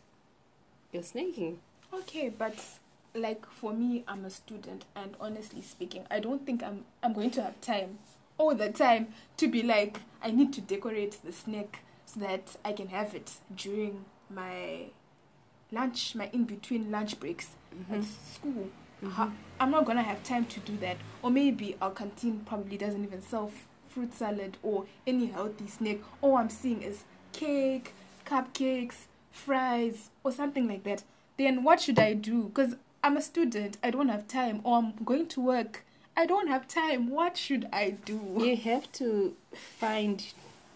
your 0.91 1.03
snaking. 1.03 1.59
Okay, 1.93 2.29
but 2.29 2.63
like 3.15 3.45
for 3.45 3.73
me, 3.73 4.03
I'm 4.07 4.25
a 4.25 4.29
student, 4.29 4.85
and 4.95 5.15
honestly 5.19 5.61
speaking, 5.61 6.05
I 6.09 6.19
don't 6.19 6.45
think 6.45 6.63
I'm 6.63 6.85
I'm 7.03 7.13
going 7.13 7.31
to 7.31 7.43
have 7.43 7.59
time 7.61 7.99
all 8.37 8.55
the 8.55 8.69
time 8.69 9.09
to 9.37 9.47
be 9.47 9.61
like, 9.61 9.99
I 10.23 10.31
need 10.31 10.53
to 10.53 10.61
decorate 10.61 11.17
the 11.23 11.31
snack 11.31 11.81
so 12.05 12.21
that 12.21 12.55
I 12.65 12.73
can 12.73 12.87
have 12.87 13.13
it 13.13 13.33
during 13.55 14.05
my 14.29 14.85
lunch, 15.71 16.15
my 16.15 16.29
in 16.33 16.45
between 16.45 16.89
lunch 16.89 17.19
breaks 17.19 17.49
mm-hmm. 17.75 17.95
at 17.95 18.03
school. 18.03 18.69
Mm-hmm. 19.03 19.29
I'm 19.59 19.71
not 19.71 19.85
gonna 19.85 20.03
have 20.03 20.23
time 20.23 20.45
to 20.45 20.59
do 20.61 20.77
that. 20.77 20.97
Or 21.21 21.29
maybe 21.29 21.75
our 21.81 21.91
canteen 21.91 22.41
probably 22.45 22.77
doesn't 22.77 23.03
even 23.03 23.21
sell 23.21 23.51
fruit 23.87 24.13
salad 24.13 24.57
or 24.63 24.85
any 25.07 25.27
healthy 25.27 25.67
snack. 25.67 25.97
All 26.21 26.37
I'm 26.37 26.49
seeing 26.49 26.81
is 26.81 27.03
cake, 27.33 27.93
cupcakes, 28.25 29.05
fries, 29.31 30.09
or 30.23 30.31
something 30.31 30.67
like 30.67 30.83
that. 30.83 31.03
Then 31.37 31.63
what 31.63 31.79
should 31.81 31.99
I 31.99 32.13
do? 32.13 32.43
Because 32.43 32.75
I'm 33.03 33.17
a 33.17 33.21
student, 33.21 33.77
I 33.81 33.91
don't 33.91 34.09
have 34.09 34.27
time, 34.27 34.61
or 34.63 34.77
I'm 34.77 34.93
going 35.05 35.27
to 35.27 35.41
work 35.41 35.85
I 36.19 36.25
don't 36.25 36.49
have 36.49 36.67
time. 36.67 37.09
What 37.09 37.37
should 37.37 37.69
I 37.71 37.91
do? 37.91 38.19
You 38.37 38.57
have 38.57 38.91
to 38.91 39.37
find 39.53 40.21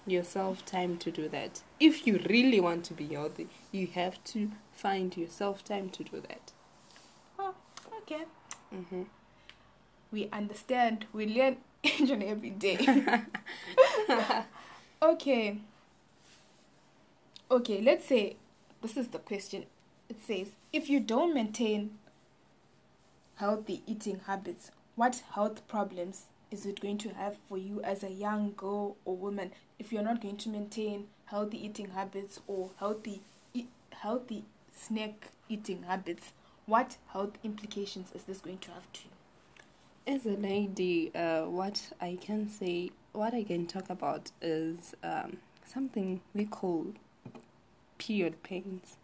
yourself 0.08 0.66
time 0.66 0.96
to 1.00 1.12
do 1.12 1.28
that. 1.28 1.62
If 1.82 2.08
you 2.08 2.22
really 2.30 2.62
want 2.62 2.86
to 2.86 2.94
be 2.94 3.08
healthy, 3.08 3.50
you 3.70 3.88
have 3.88 4.24
to 4.36 4.52
find 4.72 5.18
yourself 5.18 5.66
time 5.66 5.90
to 5.90 6.04
do 6.06 6.22
that. 6.22 6.53
Okay. 8.04 8.24
Mm-hmm. 8.74 9.04
We 10.12 10.30
understand. 10.32 11.06
We 11.14 11.26
learn 11.28 11.58
each 11.84 12.10
and 12.10 12.24
every 12.24 12.50
day. 12.52 12.78
okay. 15.02 15.58
Okay, 17.50 17.82
let's 17.82 18.06
say 18.06 18.36
this 18.82 18.98
is 18.98 19.08
the 19.10 19.20
question. 19.20 19.66
It 20.10 20.18
says 20.26 20.48
if 20.72 20.90
you 20.90 21.00
don't 21.00 21.34
maintain 21.34 21.98
healthy 23.36 23.82
eating 23.88 24.22
habits, 24.28 24.72
what 24.96 25.24
health 25.34 25.66
problems 25.68 26.26
is 26.52 26.66
it 26.66 26.80
going 26.82 26.98
to 27.00 27.10
have 27.14 27.38
for 27.50 27.58
you 27.58 27.82
as 27.84 28.04
a 28.04 28.12
young 28.12 28.54
girl 28.56 28.96
or 29.06 29.16
woman 29.16 29.52
if 29.80 29.92
you're 29.92 30.04
not 30.04 30.22
going 30.22 30.38
to 30.38 30.50
maintain 30.50 31.08
healthy 31.26 31.66
eating 31.66 31.90
habits 31.90 32.40
or 32.46 32.70
healthy 32.78 33.22
e- 33.56 33.66
healthy 33.92 34.44
snack 34.76 35.30
eating 35.50 35.84
habits 35.84 36.34
what 36.66 36.98
health 37.08 37.38
implications 37.44 38.12
is 38.14 38.24
this 38.24 38.40
going 38.40 38.58
to 38.58 38.72
have 38.72 38.92
to 38.94 39.02
you 39.06 40.14
as 40.16 40.26
a 40.26 40.38
lady 40.38 41.14
uh, 41.16 41.44
what 41.46 41.92
i 42.02 42.18
can 42.22 42.50
say 42.50 42.90
what 43.12 43.34
i 43.34 43.44
can 43.44 43.66
talk 43.66 43.90
about 43.90 44.32
is 44.42 44.96
um, 45.04 45.38
something 45.66 46.22
we 46.34 46.46
call 46.46 46.88
period 47.98 48.42
pains 48.44 48.98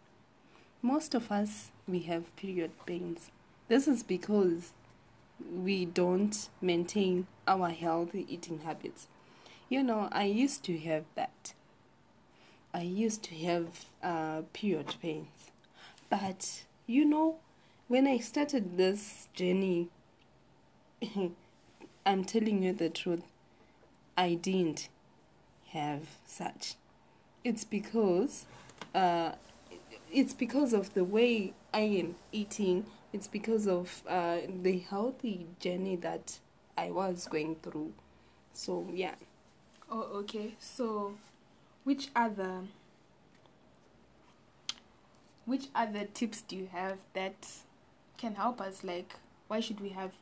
most 0.82 1.14
of 1.14 1.30
us 1.30 1.70
we 1.86 2.00
have 2.00 2.34
period 2.36 2.70
pains 2.86 3.30
this 3.68 3.86
is 3.86 4.02
because 4.02 4.72
we 5.48 5.84
don't 5.84 6.48
maintain 6.60 7.26
our 7.46 7.70
healthy 7.70 8.26
eating 8.28 8.60
habits. 8.60 9.08
You 9.68 9.82
know, 9.82 10.08
I 10.12 10.24
used 10.24 10.64
to 10.64 10.78
have 10.78 11.04
that. 11.14 11.54
I 12.72 12.82
used 12.82 13.22
to 13.24 13.34
have 13.36 13.86
uh, 14.02 14.42
period 14.52 14.94
pains. 15.00 15.50
But, 16.08 16.64
you 16.86 17.04
know, 17.04 17.38
when 17.90 18.06
I 18.06 18.18
started 18.18 18.76
this 18.76 19.26
journey, 19.34 19.88
I'm 22.06 22.24
telling 22.24 22.62
you 22.62 22.72
the 22.72 22.88
truth, 22.88 23.24
I 24.16 24.34
didn't 24.34 24.88
have 25.70 26.02
such. 26.24 26.76
It's 27.42 27.64
because 27.64 28.46
uh, 28.94 29.32
it's 30.12 30.32
because 30.32 30.72
of 30.72 30.94
the 30.94 31.02
way 31.02 31.52
I 31.74 31.80
am 31.80 32.14
eating 32.30 32.86
it's 33.12 33.26
because 33.26 33.66
of 33.66 34.04
uh, 34.08 34.38
the 34.62 34.78
healthy 34.78 35.46
journey 35.58 35.96
that 35.96 36.38
I 36.78 36.92
was 36.92 37.26
going 37.28 37.56
through. 37.56 37.92
So, 38.52 38.86
yeah. 38.92 39.16
Oh, 39.90 40.02
okay. 40.20 40.54
So, 40.60 41.14
which 41.82 42.08
other 42.14 42.60
which 45.44 45.66
other 45.74 46.04
tips 46.04 46.42
do 46.42 46.54
you 46.54 46.68
have 46.70 46.98
that 47.14 47.48
can 48.20 48.34
help 48.34 48.60
us 48.60 48.82
like 48.84 49.14
why 49.48 49.60
should 49.60 49.80
we 49.80 49.90
have 49.90 50.12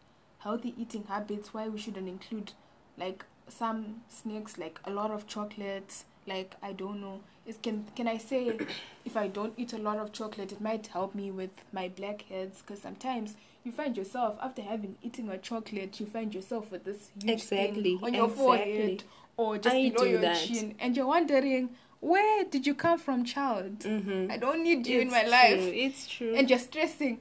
healthy 0.46 0.72
eating 0.82 1.04
habits 1.08 1.52
why 1.52 1.68
we 1.68 1.78
shouldn't 1.78 2.08
include 2.08 2.52
like 2.96 3.24
some 3.48 4.02
snacks 4.08 4.58
like 4.58 4.78
a 4.84 4.90
lot 4.90 5.10
of 5.10 5.26
chocolates. 5.26 6.04
Like 6.26 6.54
I 6.62 6.72
don't 6.72 7.00
know. 7.00 7.20
Is 7.46 7.56
can 7.62 7.86
can 7.96 8.06
I 8.06 8.18
say 8.18 8.58
if 9.04 9.16
I 9.16 9.28
don't 9.28 9.54
eat 9.56 9.72
a 9.72 9.78
lot 9.78 9.96
of 9.98 10.12
chocolate, 10.12 10.52
it 10.52 10.60
might 10.60 10.86
help 10.88 11.14
me 11.14 11.30
with 11.30 11.50
my 11.72 11.88
blackheads? 11.88 12.60
Because 12.60 12.82
sometimes 12.82 13.34
you 13.64 13.72
find 13.72 13.96
yourself 13.96 14.36
after 14.42 14.62
having 14.62 14.96
eaten 15.02 15.30
a 15.30 15.38
chocolate, 15.38 15.98
you 16.00 16.06
find 16.06 16.34
yourself 16.34 16.70
with 16.70 16.84
this 16.84 17.08
huge 17.20 17.32
Exactly, 17.42 17.96
thing 17.96 18.04
on 18.04 18.14
your 18.14 18.24
exactly. 18.26 18.44
forehead 18.44 19.02
or 19.36 19.56
just 19.58 19.76
I 19.76 19.88
below 19.88 20.04
your 20.04 20.20
that. 20.20 20.36
chin, 20.46 20.74
and 20.78 20.96
you're 20.96 21.06
wondering 21.06 21.70
where 22.00 22.44
did 22.44 22.66
you 22.66 22.74
come 22.74 22.98
from, 22.98 23.24
child? 23.24 23.80
Mm-hmm. 23.80 24.30
I 24.30 24.36
don't 24.36 24.62
need 24.62 24.86
you 24.86 25.00
in 25.00 25.10
my 25.10 25.22
true, 25.22 25.30
life 25.30 25.60
It's 25.74 26.06
true. 26.06 26.34
and 26.36 26.48
you're 26.48 26.58
stressing 26.60 27.18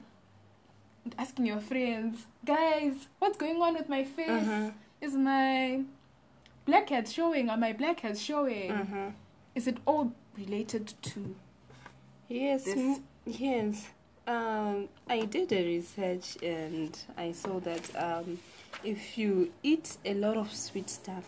asking 1.18 1.46
your 1.46 1.60
friends 1.60 2.26
guys 2.44 2.94
what's 3.18 3.36
going 3.36 3.60
on 3.62 3.74
with 3.74 3.88
my 3.88 4.04
face 4.04 4.28
Uh-huh. 4.48 4.70
is 5.00 5.14
my 5.14 5.82
blackheads 6.66 7.12
showing 7.12 7.48
are 7.48 7.56
my 7.56 7.72
blackheads 7.72 8.20
showing 8.20 8.70
Uh-huh. 8.70 9.10
is 9.54 9.66
it 9.66 9.78
all 9.86 10.12
related 10.36 10.92
to 11.02 11.34
Yes, 12.28 12.66
m- 12.68 13.02
yes. 13.24 13.88
Um, 14.26 14.90
I 15.08 15.20
did 15.20 15.50
a 15.50 15.64
research 15.64 16.36
and 16.42 16.94
I 17.16 17.32
saw 17.32 17.58
that 17.60 17.84
um, 17.96 18.38
if 18.84 19.16
you 19.16 19.50
eat 19.62 19.96
a 20.04 20.12
lot 20.12 20.36
of 20.36 20.52
sweet 20.52 20.90
stuff, 20.90 21.24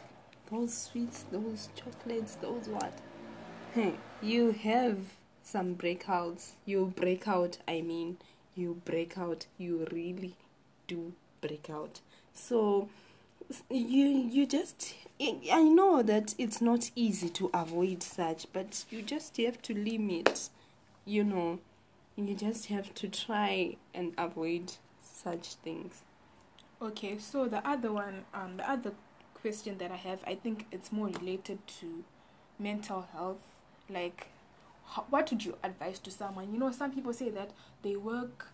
those 0.53 0.77
sweets, 0.77 1.25
those 1.33 1.71
chocolates, 1.75 2.35
those 2.35 2.69
what, 2.69 2.93
you 4.21 4.51
have 4.53 4.99
some 5.43 5.75
breakouts. 5.75 6.51
You 6.67 6.93
break 6.95 7.27
out. 7.27 7.57
I 7.67 7.81
mean, 7.81 8.19
you 8.55 8.81
break 8.85 9.17
out. 9.19 9.47
You 9.59 9.87
really 9.93 10.35
do 10.87 11.13
break 11.41 11.69
out. 11.71 12.01
So 12.35 12.89
you 13.71 14.07
you 14.07 14.47
just 14.47 14.95
I 15.21 15.63
know 15.63 16.03
that 16.03 16.35
it's 16.39 16.61
not 16.61 16.91
easy 16.97 17.29
to 17.31 17.51
avoid 17.53 18.03
such, 18.03 18.47
but 18.53 18.85
you 18.91 19.03
just 19.03 19.37
have 19.39 19.61
to 19.63 19.75
limit 19.75 20.49
you 21.07 21.25
know, 21.25 21.59
you 22.17 22.35
just 22.35 22.67
have 22.67 22.95
to 22.95 23.09
try 23.09 23.77
and 23.95 24.13
avoid 24.19 24.73
such 25.03 25.55
things. 25.55 26.03
okay 26.81 27.19
so 27.19 27.47
the 27.47 27.67
other 27.69 27.93
one 27.93 28.25
um 28.33 28.57
the 28.57 28.71
other 28.71 28.93
question 29.35 29.77
that 29.79 29.91
i 29.91 29.97
have 29.97 30.21
i 30.27 30.35
think 30.35 30.67
it's 30.73 30.91
more 30.93 31.09
related 31.09 31.59
to 31.67 32.05
mental 32.59 33.07
health 33.13 33.43
like 33.89 34.29
what 35.09 35.31
would 35.31 35.45
you 35.45 35.57
advise 35.63 35.99
to 36.01 36.11
someone? 36.11 36.53
You 36.53 36.59
know 36.59 36.73
some 36.73 36.93
people 36.93 37.13
say 37.13 37.31
that 37.31 37.51
they 37.83 37.97
work 37.97 38.49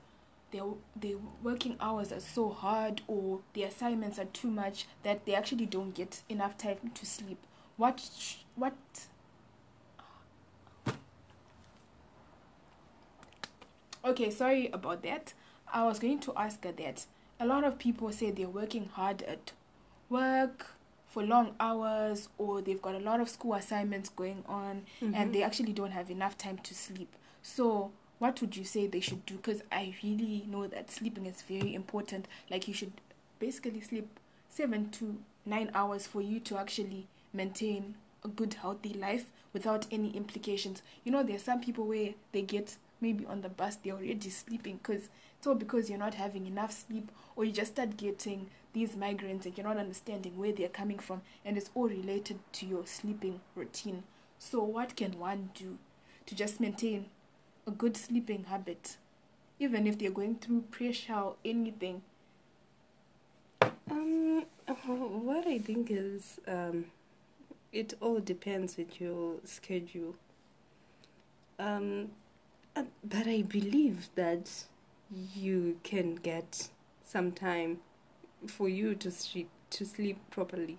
their 0.52 0.64
their 0.94 1.16
working 1.42 1.76
hours 1.80 2.12
are 2.12 2.20
so 2.20 2.50
hard 2.50 3.02
or 3.06 3.40
the 3.54 3.64
assignments 3.64 4.18
are 4.18 4.26
too 4.26 4.50
much 4.50 4.86
that 5.02 5.24
they 5.26 5.34
actually 5.34 5.66
don't 5.66 5.94
get 5.94 6.22
enough 6.28 6.56
time 6.56 6.92
to 6.94 7.06
sleep. 7.06 7.38
What 7.76 8.08
what 8.54 8.74
okay 14.04 14.30
sorry 14.30 14.68
about 14.72 15.02
that. 15.02 15.34
I 15.72 15.84
was 15.84 15.98
going 15.98 16.20
to 16.20 16.32
ask 16.36 16.60
that. 16.62 17.06
A 17.38 17.46
lot 17.46 17.64
of 17.64 17.78
people 17.78 18.12
say 18.12 18.30
they're 18.30 18.48
working 18.48 18.88
hard 18.94 19.22
at 19.22 19.52
work 20.08 20.75
for 21.16 21.22
long 21.22 21.54
hours 21.58 22.28
or 22.36 22.60
they've 22.60 22.82
got 22.82 22.94
a 22.94 22.98
lot 22.98 23.22
of 23.22 23.28
school 23.30 23.54
assignments 23.54 24.10
going 24.10 24.44
on 24.46 24.82
and 25.00 25.32
they 25.32 25.38
mm-hmm. 25.38 25.46
actually 25.46 25.72
don't 25.72 25.92
have 25.92 26.10
enough 26.10 26.36
time 26.36 26.58
to 26.58 26.74
sleep. 26.74 27.16
So 27.40 27.90
what 28.18 28.38
would 28.42 28.54
you 28.54 28.64
say 28.64 28.86
they 28.86 29.00
should 29.00 29.24
do? 29.24 29.36
Because 29.36 29.62
i 29.72 29.94
really 30.04 30.44
know 30.46 30.66
that 30.66 30.90
sleeping 30.90 31.24
is 31.24 31.40
very 31.40 31.74
important. 31.74 32.28
Like 32.50 32.68
you 32.68 32.74
should 32.74 32.92
basically 33.38 33.80
sleep 33.80 34.20
seven 34.50 34.90
to 34.90 35.16
nine 35.46 35.70
hours 35.72 36.06
for 36.06 36.20
you 36.20 36.38
to 36.40 36.58
actually 36.58 37.06
maintain 37.32 37.94
a 38.22 38.28
good 38.28 38.52
healthy 38.52 38.92
life 38.92 39.30
without 39.54 39.86
any 39.90 40.10
implications. 40.14 40.82
You 41.02 41.12
know 41.12 41.22
there's 41.22 41.44
some 41.44 41.62
people 41.62 41.86
where 41.86 42.10
they 42.32 42.42
get 42.42 42.76
maybe 43.00 43.24
on 43.24 43.40
the 43.40 43.48
bus 43.48 43.76
they're 43.76 43.94
already 43.94 44.28
sleeping 44.28 44.80
because 44.82 45.08
it's 45.38 45.46
all 45.46 45.54
because 45.54 45.88
you're 45.88 45.98
not 45.98 46.14
having 46.14 46.46
enough 46.46 46.72
sleep 46.72 47.10
or 47.36 47.46
you 47.46 47.52
just 47.52 47.72
start 47.72 47.96
getting 47.96 48.50
these 48.76 48.94
migraines 48.94 49.46
and 49.46 49.56
you're 49.56 49.66
not 49.66 49.78
understanding 49.78 50.36
where 50.36 50.52
they're 50.52 50.68
coming 50.68 50.98
from 50.98 51.22
and 51.46 51.56
it's 51.56 51.70
all 51.74 51.88
related 51.88 52.38
to 52.52 52.66
your 52.66 52.86
sleeping 52.86 53.40
routine 53.54 54.02
so 54.38 54.62
what 54.62 54.94
can 54.94 55.18
one 55.18 55.48
do 55.54 55.78
to 56.26 56.34
just 56.34 56.60
maintain 56.60 57.06
a 57.66 57.70
good 57.70 57.96
sleeping 57.96 58.44
habit 58.44 58.98
even 59.58 59.86
if 59.86 59.98
they're 59.98 60.10
going 60.10 60.34
through 60.34 60.60
pressure 60.70 61.14
or 61.14 61.36
anything 61.42 62.02
Um, 63.90 64.44
what 64.86 65.46
I 65.46 65.58
think 65.58 65.90
is, 65.90 66.38
um, 66.46 66.86
it 67.72 67.94
all 68.00 68.20
depends 68.20 68.76
with 68.76 69.00
your 69.00 69.36
schedule. 69.44 70.16
Um, 71.58 72.10
uh, 72.74 72.82
but 73.02 73.26
I 73.26 73.42
believe 73.42 74.10
that 74.16 74.50
you 75.34 75.78
can 75.82 76.16
get 76.16 76.68
some 77.04 77.32
time 77.32 77.78
for 78.50 78.68
you 78.68 78.94
to 78.94 79.10
sleep 79.10 79.48
to 79.70 79.84
sleep 79.84 80.18
properly. 80.30 80.78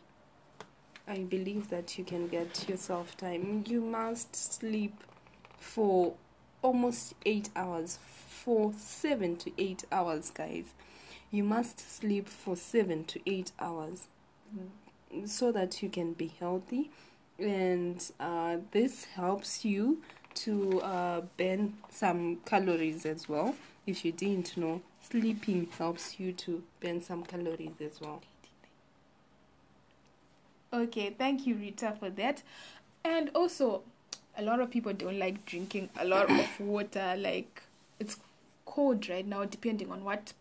I 1.08 1.20
believe 1.20 1.70
that 1.70 1.98
you 1.98 2.04
can 2.04 2.28
get 2.28 2.68
yourself 2.68 3.16
time. 3.18 3.64
You 3.68 3.82
must 3.82 4.36
sleep 4.36 5.04
for 5.60 6.16
almost 6.62 7.14
eight 7.26 7.50
hours, 7.56 8.00
for 8.28 8.74
seven 8.78 9.36
to 9.38 9.52
eight 9.58 9.84
hours, 9.92 10.32
guys. 10.32 10.74
You 11.32 11.44
must 11.44 11.80
sleep 11.80 12.28
for 12.28 12.56
seven 12.56 13.04
to 13.06 13.20
eight 13.26 13.52
hours 13.60 14.08
so 15.26 15.52
that 15.52 15.82
you 15.82 15.90
can 15.90 16.14
be 16.14 16.34
healthy, 16.40 16.90
and 17.40 18.12
uh, 18.20 18.58
this 18.72 19.06
helps 19.06 19.64
you 19.66 20.02
to 20.34 20.82
uh, 20.82 21.22
burn 21.38 21.74
some 21.90 22.38
calories 22.46 23.06
as 23.06 23.28
well. 23.28 23.56
If 23.86 24.04
you 24.06 24.12
didn't 24.12 24.58
know, 24.58 24.82
sleeping 25.10 25.68
helps 25.78 26.20
you 26.20 26.32
to 26.34 26.64
burn 26.80 27.02
some 27.02 27.24
calories 27.24 27.80
as 27.82 28.02
well. 28.02 28.22
Okay, 30.74 31.16
thank 31.18 31.48
you, 31.48 31.56
Rita, 31.56 31.96
for 32.00 32.10
that. 32.12 32.44
And 33.06 33.30
also, 33.34 33.84
a 34.38 34.44
lot 34.44 34.60
of 34.60 34.70
people 34.70 34.94
don't 34.94 35.18
like 35.18 35.46
drinking 35.46 35.90
a 35.98 36.06
lot 36.06 36.30
of 36.30 36.60
water. 36.60 37.16
Like, 37.18 37.62
it's 38.00 38.18
cold 38.66 39.08
right 39.08 39.26
now, 39.26 39.46
depending 39.46 39.92
on 39.92 40.04
what 40.04 40.34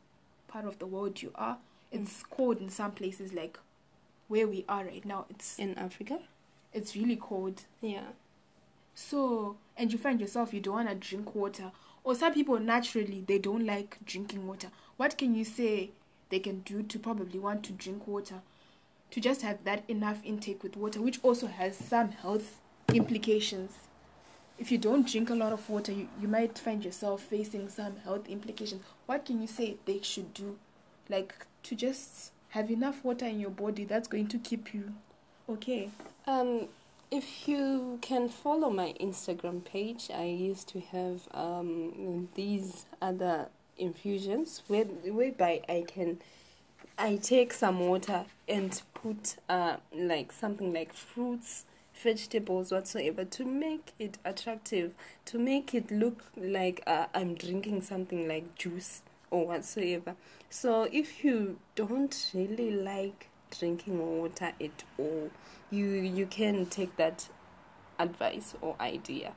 part 0.48 0.64
of 0.64 0.79
the 0.79 0.87
world 0.87 1.22
you 1.22 1.31
are. 1.37 1.55
Mm. 1.94 2.02
It's 2.02 2.22
cold 2.24 2.61
in 2.61 2.68
some 2.68 2.90
places, 2.92 3.33
like 3.33 3.59
where 4.29 4.48
we 4.48 4.64
are 4.68 4.85
right 4.85 5.05
now. 5.05 5.26
It's 5.31 5.59
In 5.59 5.74
Africa? 5.79 6.18
it's 6.72 6.94
really 6.96 7.16
cold. 7.16 7.62
Yeah. 7.81 8.09
So, 8.94 9.57
and 9.76 9.92
you 9.92 9.98
find 9.98 10.20
yourself 10.20 10.54
you 10.54 10.60
don't 10.60 10.74
want 10.74 10.88
to 10.88 10.94
drink 10.94 11.34
water, 11.34 11.72
or 12.04 12.14
some 12.14 12.32
people 12.32 12.58
naturally 12.58 13.24
they 13.26 13.38
don't 13.38 13.66
like 13.66 13.98
drinking 14.04 14.46
water. 14.46 14.68
What 14.96 15.18
can 15.18 15.34
you 15.34 15.44
say 15.44 15.90
they 16.28 16.38
can 16.38 16.60
do 16.60 16.82
to 16.82 16.98
probably 16.98 17.38
want 17.38 17.62
to 17.64 17.72
drink 17.72 18.06
water, 18.06 18.42
to 19.10 19.20
just 19.20 19.42
have 19.42 19.64
that 19.64 19.84
enough 19.88 20.20
intake 20.24 20.62
with 20.62 20.76
water, 20.76 21.00
which 21.00 21.20
also 21.22 21.46
has 21.46 21.76
some 21.76 22.10
health 22.10 22.60
implications. 22.92 23.72
If 24.58 24.72
you 24.72 24.78
don't 24.78 25.06
drink 25.06 25.30
a 25.30 25.34
lot 25.34 25.52
of 25.52 25.68
water, 25.68 25.92
you, 25.92 26.08
you 26.20 26.28
might 26.28 26.58
find 26.58 26.84
yourself 26.84 27.22
facing 27.22 27.68
some 27.68 27.96
health 28.04 28.26
implications. 28.28 28.82
What 29.04 29.24
can 29.24 29.40
you 29.40 29.46
say 29.46 29.76
they 29.84 30.00
should 30.02 30.32
do? 30.34 30.58
Like 31.08 31.46
to 31.64 31.74
just 31.74 32.32
have 32.50 32.70
enough 32.70 33.04
water 33.04 33.26
in 33.26 33.38
your 33.38 33.50
body 33.50 33.84
that's 33.84 34.08
going 34.08 34.28
to 34.28 34.38
keep 34.38 34.72
you 34.72 34.94
okay. 35.48 35.90
Um, 36.26 36.68
if 37.10 37.46
you 37.46 37.98
can 38.02 38.28
follow 38.28 38.70
my 38.70 38.94
Instagram 39.00 39.64
page, 39.64 40.10
I 40.12 40.24
used 40.24 40.68
to 40.68 40.80
have 40.80 41.28
um, 41.32 42.28
these 42.34 42.86
other 43.00 43.48
infusions 43.78 44.62
where, 44.66 44.84
whereby 44.84 45.62
I 45.68 45.84
can 45.86 46.18
I 46.98 47.16
take 47.16 47.52
some 47.52 47.80
water 47.80 48.24
and 48.48 48.80
put 48.94 49.36
uh, 49.50 49.76
like 49.94 50.32
something 50.32 50.72
like 50.72 50.94
fruits, 50.94 51.66
vegetables, 51.94 52.72
whatsoever 52.72 53.24
to 53.24 53.44
make 53.44 53.92
it 53.98 54.16
attractive, 54.24 54.94
to 55.26 55.38
make 55.38 55.74
it 55.74 55.90
look 55.90 56.24
like 56.36 56.82
uh, 56.86 57.06
I'm 57.14 57.34
drinking 57.34 57.82
something 57.82 58.26
like 58.26 58.54
juice 58.54 59.02
or 59.30 59.46
whatsoever. 59.46 60.14
So 60.48 60.88
if 60.90 61.22
you 61.22 61.58
don't 61.74 62.30
really 62.32 62.70
like 62.70 63.28
drinking 63.50 63.98
water 63.98 64.52
at 64.61 64.85
all, 64.98 65.30
you 65.70 65.87
you 65.87 66.26
can 66.26 66.66
take 66.66 66.96
that 66.96 67.28
advice 67.98 68.54
or 68.61 68.76
idea. 68.80 69.32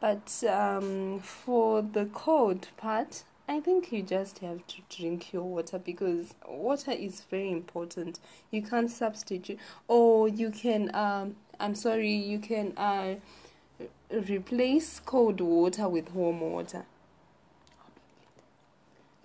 But 0.00 0.44
um, 0.44 1.20
for 1.20 1.82
the 1.82 2.06
cold 2.06 2.68
part, 2.76 3.24
I 3.48 3.60
think 3.60 3.92
you 3.92 4.02
just 4.02 4.40
have 4.40 4.66
to 4.66 4.76
drink 4.94 5.32
your 5.32 5.42
water 5.42 5.78
because 5.78 6.34
water 6.46 6.90
is 6.90 7.22
very 7.30 7.50
important. 7.50 8.18
You 8.50 8.62
can't 8.62 8.90
substitute, 8.90 9.58
or 9.88 10.28
you 10.28 10.50
can. 10.50 10.94
Um, 10.94 11.36
I'm 11.58 11.74
sorry, 11.74 12.12
you 12.12 12.38
can 12.38 12.76
uh, 12.76 13.14
replace 14.10 15.00
cold 15.00 15.40
water 15.40 15.88
with 15.88 16.12
warm 16.12 16.40
water. 16.40 16.84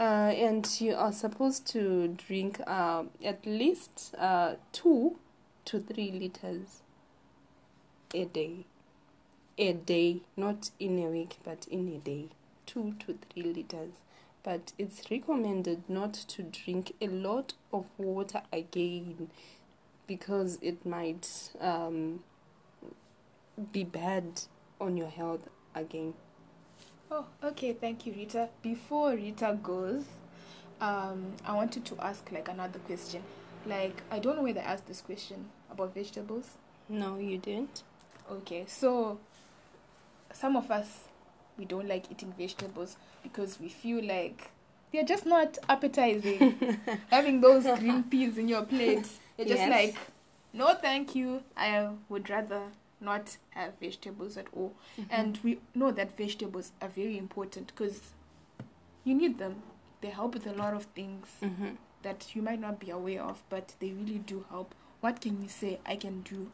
Uh, 0.01 0.33
and 0.33 0.81
you 0.81 0.95
are 0.95 1.11
supposed 1.11 1.67
to 1.67 2.07
drink 2.07 2.59
uh, 2.65 3.03
at 3.23 3.45
least 3.45 4.15
uh, 4.17 4.55
two 4.71 5.19
to 5.63 5.79
three 5.79 6.09
liters 6.11 6.81
a 8.11 8.25
day. 8.25 8.65
A 9.59 9.73
day, 9.73 10.21
not 10.35 10.71
in 10.79 10.97
a 10.97 11.05
week, 11.05 11.37
but 11.43 11.67
in 11.69 11.87
a 11.89 11.99
day. 11.99 12.29
Two 12.65 12.95
to 13.05 13.19
three 13.29 13.43
liters. 13.43 13.91
But 14.41 14.73
it's 14.79 15.11
recommended 15.11 15.83
not 15.87 16.15
to 16.15 16.41
drink 16.41 16.93
a 16.99 17.05
lot 17.07 17.53
of 17.71 17.85
water 17.99 18.41
again 18.51 19.29
because 20.07 20.57
it 20.63 20.83
might 20.83 21.51
um, 21.59 22.23
be 23.71 23.83
bad 23.83 24.41
on 24.79 24.97
your 24.97 25.09
health 25.09 25.47
again. 25.75 26.15
Oh, 27.12 27.26
okay. 27.43 27.74
Thank 27.74 28.06
you, 28.06 28.13
Rita. 28.13 28.50
Before 28.62 29.12
Rita 29.12 29.58
goes, 29.62 30.06
um, 30.80 31.34
I 31.45 31.54
wanted 31.54 31.84
to 31.86 31.95
ask 32.00 32.32
like 32.32 32.47
another 32.47 32.80
question. 32.80 33.21
Like, 33.65 34.02
I 34.10 34.19
don't 34.19 34.38
know 34.38 34.43
whether 34.43 34.62
I 34.62 34.63
asked 34.63 34.88
this 34.88 35.02
question 35.02 35.45
about 35.69 35.93
vegetables. 35.93 36.52
No, 36.89 37.17
you 37.17 37.38
didn't. 37.38 37.84
Okay, 38.32 38.63
so 38.67 39.19
some 40.34 40.56
of 40.56 40.71
us 40.71 41.06
we 41.58 41.65
don't 41.65 41.88
like 41.88 42.10
eating 42.10 42.34
vegetables 42.38 42.95
because 43.21 43.60
we 43.60 43.67
feel 43.67 44.04
like 44.04 44.52
they're 44.93 45.04
just 45.04 45.26
not 45.26 45.58
appetizing. 45.69 46.80
Having 47.12 47.41
those 47.41 47.63
green 47.80 48.04
peas 48.04 48.38
in 48.38 48.47
your 48.47 48.63
plate, 48.63 49.06
you're 49.38 49.47
just 49.47 49.60
Yes. 49.60 49.69
like, 49.69 49.95
no, 50.54 50.74
thank 50.76 51.13
you. 51.13 51.43
I 51.58 51.89
would 52.10 52.30
rather 52.30 52.62
not 53.01 53.37
have 53.51 53.73
vegetables 53.79 54.37
at 54.37 54.47
all. 54.55 54.73
And 55.09 55.37
we 55.43 55.59
know 55.75 55.91
that 55.91 56.15
vegetables 56.17 56.71
are 56.81 56.87
very 56.89 57.17
important 57.17 57.67
because 57.67 57.99
you 59.03 59.15
need 59.15 59.37
them. 59.39 59.63
They 60.01 60.09
help 60.09 60.33
with 60.33 60.47
a 60.47 60.53
lot 60.53 60.73
of 60.73 60.85
things 60.95 61.27
Mm-hmm. 61.41 61.75
that 62.03 62.35
you 62.35 62.41
might 62.41 62.59
not 62.59 62.79
be 62.79 62.89
aware 62.89 63.21
of, 63.23 63.43
but 63.49 63.73
they 63.79 63.91
really 63.91 64.19
do 64.19 64.45
help. 64.49 64.73
What 65.01 65.21
can 65.21 65.41
you 65.41 65.49
say 65.49 65.79
I 65.85 65.95
can 65.95 66.21
do? 66.21 66.49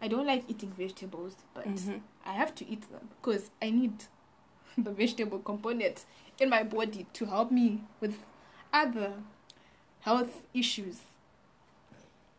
I 0.00 0.08
don't 0.08 0.26
like 0.26 0.44
eating 0.48 0.72
vegetables, 0.76 1.36
but 1.54 1.66
Mhm. 1.66 2.00
I 2.24 2.32
have 2.32 2.54
to 2.56 2.68
eat 2.68 2.90
them 2.90 3.08
because 3.20 3.50
I 3.60 3.70
need 3.70 4.04
the 4.78 4.90
vegetable 4.90 5.38
component 5.38 6.04
in 6.40 6.48
my 6.48 6.62
body 6.64 7.06
to 7.12 7.26
help 7.26 7.50
me 7.52 7.82
with 8.00 8.18
other 8.72 9.12
health 10.00 10.42
issues. 10.54 11.00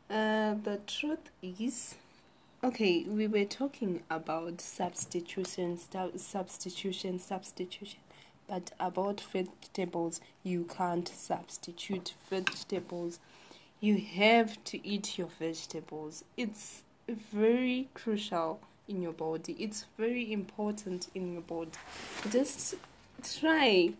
Uh, 0.09 0.55
the 0.63 0.79
truth 0.85 1.31
is, 1.41 1.95
okay, 2.63 3.03
we 3.03 3.27
were 3.27 3.43
talking 3.43 4.03
about 4.09 4.61
substitution, 4.61 5.77
stu- 5.77 6.13
substitution, 6.15 7.19
substitution, 7.19 7.99
but 8.47 8.71
about 8.79 9.19
vegetables, 9.19 10.21
you 10.43 10.63
can't 10.63 11.07
substitute 11.07 12.13
vegetables. 12.29 13.19
You 13.81 13.97
have 13.97 14.63
to 14.65 14.87
eat 14.87 15.17
your 15.17 15.27
vegetables. 15.39 16.23
It's 16.37 16.83
very 17.07 17.89
crucial 17.93 18.61
in 18.87 19.01
your 19.01 19.11
body. 19.11 19.57
It's 19.59 19.85
very 19.97 20.31
important 20.31 21.09
in 21.13 21.33
your 21.33 21.41
body. 21.41 21.71
Just 22.29 22.75
try 23.39 23.93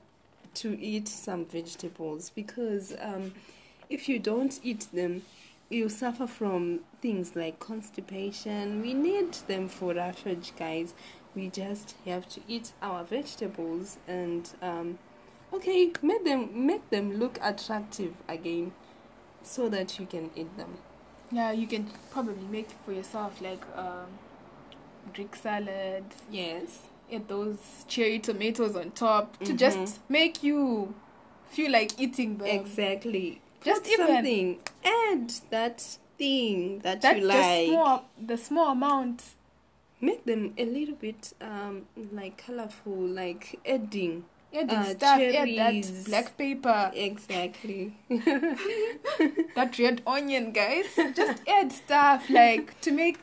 to 0.56 0.80
eat 0.80 1.10
some 1.10 1.46
vegetables 1.46 2.30
because 2.30 2.94
um, 3.02 3.34
if 3.90 4.08
you 4.08 4.20
don't 4.20 4.58
eat 4.64 4.88
them, 4.94 5.24
you 5.74 5.90
suffer 5.90 6.28
from 6.28 6.82
things 7.02 7.36
like 7.36 7.60
constipation. 7.60 8.82
We 8.82 8.94
need 8.94 9.34
them 9.48 9.68
for 9.68 9.98
our 10.00 10.14
roughage, 10.26 10.54
guys. 10.58 10.94
We 11.36 11.50
just 11.50 11.96
have 12.06 12.30
to 12.30 12.42
eat 12.48 12.74
our 12.82 13.04
vegetables 13.04 13.98
and 14.08 14.48
um, 14.62 15.00
okay, 15.52 15.92
make 16.02 16.24
them 16.24 16.66
make 16.68 16.90
them 16.90 17.18
look 17.20 17.40
attractive 17.42 18.14
again, 18.28 18.72
so 19.42 19.68
that 19.70 20.00
you 20.00 20.06
can 20.06 20.30
eat 20.36 20.56
them. 20.58 20.78
Yeah, 21.32 21.52
you 21.52 21.66
can 21.66 21.90
probably 22.12 22.46
make 22.52 22.70
for 22.86 22.94
yourself 22.94 23.42
like 23.42 23.64
um, 23.76 24.08
Greek 25.14 25.36
salad, 25.36 26.04
Yes. 26.30 26.82
add 27.12 27.28
those 27.28 27.58
cherry 27.88 28.20
tomatoes 28.20 28.76
on 28.76 28.92
top 28.92 29.38
to 29.44 29.54
Mhm. 29.54 29.58
just 29.58 30.00
make 30.10 30.44
you 30.44 30.94
feel 31.50 31.72
like 31.72 32.00
eating 32.00 32.38
them. 32.38 32.48
Exactly. 32.48 33.42
Just 33.64 33.86
something. 33.86 34.60
Add 34.84 35.32
that 35.50 35.98
thing 36.18 36.80
that, 36.80 37.02
That 37.02 37.20
you 37.20 37.26
like. 37.26 37.68
small, 37.68 38.06
the 38.22 38.38
small 38.38 38.72
amount. 38.72 39.24
Make 40.02 40.26
them 40.26 40.54
a 40.58 40.66
little 40.66 40.96
bit 40.96 41.34
um 41.42 41.86
like 42.12 42.38
colorful, 42.46 42.94
like 43.08 43.60
adding. 43.66 44.26
Adding 44.54 44.78
Uh, 44.78 44.84
stuff, 44.84 45.20
add 45.20 45.58
that 45.58 46.06
black 46.06 46.38
paper. 46.38 46.92
Exactly. 46.94 47.94
that 49.56 49.78
red 49.80 50.02
onion, 50.06 50.52
guys. 50.52 50.86
Just 51.16 51.42
add 51.48 51.72
stuff 51.72 52.30
like 52.30 52.80
to 52.82 52.92
make 52.92 53.18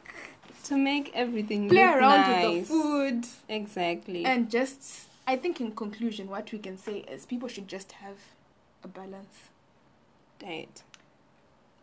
to 0.64 0.76
make 0.76 1.10
everything 1.14 1.68
play 1.68 1.84
look 1.86 1.96
around 1.96 2.20
nice. 2.20 2.44
with 2.44 2.68
the 2.68 2.74
food 2.74 3.26
Exactly. 3.48 4.24
and 4.24 4.50
just. 4.50 5.06
I 5.26 5.36
think 5.36 5.60
in 5.60 5.70
conclusion, 5.72 6.28
what 6.28 6.50
we 6.50 6.58
can 6.58 6.76
say 6.76 7.04
is 7.08 7.24
people 7.26 7.46
should 7.48 7.68
just 7.68 7.92
have 7.92 8.16
a 8.82 8.88
balance, 8.88 9.49
diet. 10.40 10.82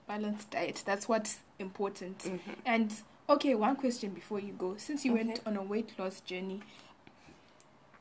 balanced 0.08 0.50
diet. 0.52 0.84
That's 0.86 1.10
what's 1.10 1.39
important. 1.60 2.20
Mhm. 2.20 2.39
And 2.65 2.93
okay, 3.30 3.56
one 3.56 3.76
question 3.76 4.12
before 4.12 4.39
you 4.39 4.54
go. 4.54 4.76
Since 4.78 5.04
you 5.04 5.13
went 5.13 5.41
on 5.46 5.58
a 5.58 5.62
weight 5.62 5.91
loss 6.00 6.22
journey, 6.22 6.62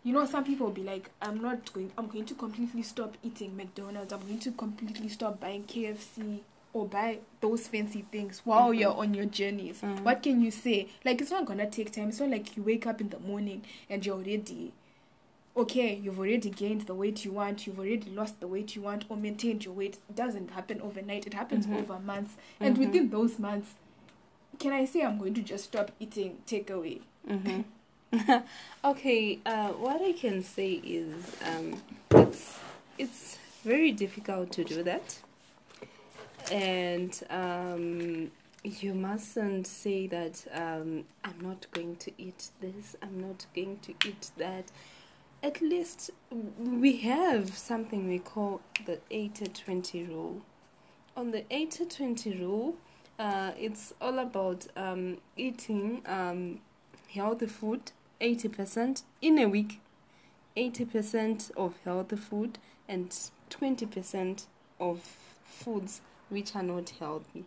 you 0.05 0.13
know 0.13 0.25
some 0.25 0.45
people 0.45 0.67
will 0.69 0.73
be 0.73 0.85
like, 0.85 1.11
I'm 1.21 1.41
not 1.43 1.73
going 1.73 1.91
I'm 1.99 2.07
going 2.07 2.25
to 2.27 2.35
completely 2.35 2.83
stop 2.83 3.17
eating 3.25 3.57
McDonald's, 3.57 4.13
I'm 4.13 4.21
going 4.21 4.39
to 4.39 4.53
completely 4.53 5.09
stop 5.09 5.41
buying 5.41 5.65
KFC 5.65 6.41
or 6.73 6.87
buy 6.87 7.19
those 7.41 7.67
fancy 7.67 8.05
things 8.13 8.43
while 8.45 8.71
Mhm. 8.71 8.79
you're 8.79 8.95
on 8.95 9.13
your 9.15 9.25
journeys. 9.27 9.81
Mhm. 9.81 10.03
What 10.05 10.23
can 10.23 10.41
you 10.41 10.53
say? 10.53 10.89
Like 11.05 11.21
it's 11.21 11.33
not 11.33 11.45
gonna 11.45 11.69
take 11.69 11.91
time. 11.91 12.11
It's 12.11 12.21
not 12.21 12.29
like 12.31 12.57
you 12.57 12.63
wake 12.63 12.87
up 12.87 13.01
in 13.01 13.09
the 13.09 13.19
morning 13.19 13.65
and 13.91 14.07
you're 14.07 14.15
already 14.17 14.73
okay, 15.57 15.95
you've 15.95 16.19
already 16.19 16.51
gained 16.51 16.83
the 16.83 16.95
weight 16.95 17.25
you 17.25 17.33
want, 17.33 17.67
you've 17.67 17.79
already 17.79 18.11
lost 18.11 18.41
the 18.41 18.47
weight 18.47 18.77
you 18.77 18.83
want, 18.83 19.05
or 19.09 19.17
maintained 19.17 19.65
your 19.65 19.73
weight. 19.75 19.99
It 20.09 20.15
doesn't 20.17 20.51
happen 20.51 20.81
overnight, 20.83 21.27
it 21.27 21.35
happens 21.35 21.67
Mhm. 21.67 21.79
over 21.79 21.99
months. 21.99 22.37
And 22.61 22.77
Mhm. 22.77 22.81
within 22.81 23.11
those 23.11 23.39
months, 23.39 23.75
can 24.59 24.73
I 24.73 24.85
say 24.85 25.03
I'm 25.03 25.19
going 25.19 25.35
to 25.35 25.43
just 25.43 25.65
stop 25.65 25.91
eating 25.99 26.39
takeaway? 26.47 27.01
Mhm. 27.27 27.65
okay, 28.85 29.39
uh, 29.47 29.71
what 29.73 30.01
I 30.03 30.13
can 30.13 30.43
say 30.43 30.73
is 30.75 31.13
um, 31.45 31.83
it's 32.13 32.59
it's 32.99 33.39
very 33.65 33.93
difficult 33.93 34.53
to 34.53 34.65
do 34.65 34.83
that, 34.85 35.19
and 36.53 37.21
um, 37.31 38.31
you 38.63 38.95
mustn't 38.95 39.67
say 39.67 40.07
that 40.07 40.47
um, 40.53 41.05
I'm 41.25 41.41
not 41.41 41.67
going 41.73 41.97
to 41.97 42.13
eat 42.17 42.51
this, 42.61 42.95
I'm 43.03 43.21
not 43.21 43.47
going 43.55 43.79
to 43.83 43.93
eat 44.09 44.31
that. 44.39 44.65
At 45.47 45.61
least 45.63 46.11
we 46.59 46.97
have 47.03 47.57
something 47.57 48.09
we 48.09 48.19
call 48.19 48.63
the 48.85 48.99
80-20 49.13 50.09
rule. 50.09 50.43
On 51.17 51.31
the 51.31 51.43
80-20 51.43 52.41
rule, 52.41 52.75
uh, 53.17 53.53
it's 53.57 53.95
all 54.01 54.19
about 54.19 54.67
um, 54.77 55.19
eating 55.37 56.03
um, 56.05 56.59
healthy 57.15 57.47
food 57.47 57.93
80% 58.21 59.05
in 59.23 59.39
a 59.39 59.47
week 59.47 59.81
80% 60.57 61.53
of 61.57 61.75
healthy 61.85 62.17
food 62.17 62.59
and 62.89 63.11
20% 63.49 64.47
of 64.81 65.01
foods 65.45 66.01
which 66.29 66.57
are 66.57 66.65
not 66.65 66.91
healthy 66.99 67.45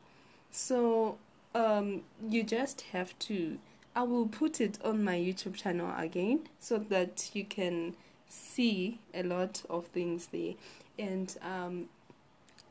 so 0.51 1.17
um, 1.53 2.03
you 2.29 2.43
just 2.43 2.79
have 2.93 3.19
to 3.19 3.59
i 3.95 4.03
will 4.03 4.27
put 4.27 4.59
it 4.61 4.77
on 4.83 5.03
my 5.03 5.15
youtube 5.15 5.55
channel 5.55 5.91
again 5.97 6.39
so 6.59 6.77
that 6.77 7.29
you 7.33 7.43
can 7.43 7.95
see 8.27 8.99
a 9.13 9.23
lot 9.23 9.63
of 9.69 9.87
things 9.87 10.27
there 10.27 10.53
and 10.97 11.37
um, 11.41 11.89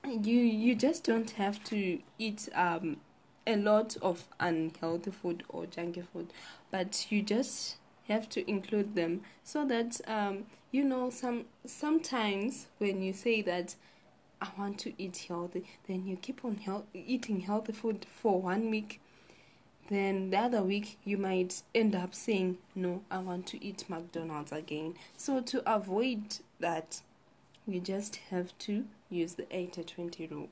you 0.05 0.39
you 0.39 0.75
just 0.75 1.05
don't 1.05 1.31
have 1.31 1.63
to 1.65 1.99
eat 2.19 2.49
um, 2.55 2.99
a 3.47 3.57
lot 3.57 3.97
of 4.03 4.25
unhealthy 4.39 5.11
food 5.11 5.43
or 5.49 5.65
junky 5.65 6.05
food 6.13 6.33
but 6.71 7.11
you 7.11 7.23
just 7.23 7.77
have 8.07 8.29
to 8.29 8.49
include 8.49 8.95
them 8.95 9.21
so 9.43 9.67
that 9.67 10.01
um, 10.07 10.45
you 10.71 10.85
know 10.85 11.11
some 11.11 11.45
sometimes 11.67 12.69
when 12.79 13.03
you 13.03 13.13
say 13.13 13.43
that 13.43 13.75
I 14.41 14.49
want 14.57 14.79
to 14.81 14.93
eat 15.03 15.27
healthy, 15.29 15.65
then 15.89 16.07
you 16.07 16.17
keep 16.17 16.45
on 16.45 16.59
health, 16.59 16.85
eating 16.95 17.41
healthy 17.41 17.73
food 17.73 18.07
for 18.09 18.41
one 18.41 18.71
week. 18.71 19.01
Then 19.89 20.31
the 20.31 20.39
other 20.39 20.63
week 20.63 20.99
you 21.05 21.17
might 21.17 21.63
end 21.75 21.95
up 21.95 22.15
saying, 22.15 22.59
"No, 22.75 23.03
I 23.11 23.19
want 23.19 23.47
to 23.49 23.65
eat 23.65 23.89
McDonald's 23.89 24.53
again." 24.53 24.95
So 25.17 25.41
to 25.41 25.63
avoid 25.71 26.39
that, 26.61 27.03
you 27.67 27.81
just 27.81 28.17
have 28.31 28.57
to 28.59 28.87
use 29.11 29.35
the 29.35 29.47
80-20 29.51 30.27
rule. 30.31 30.49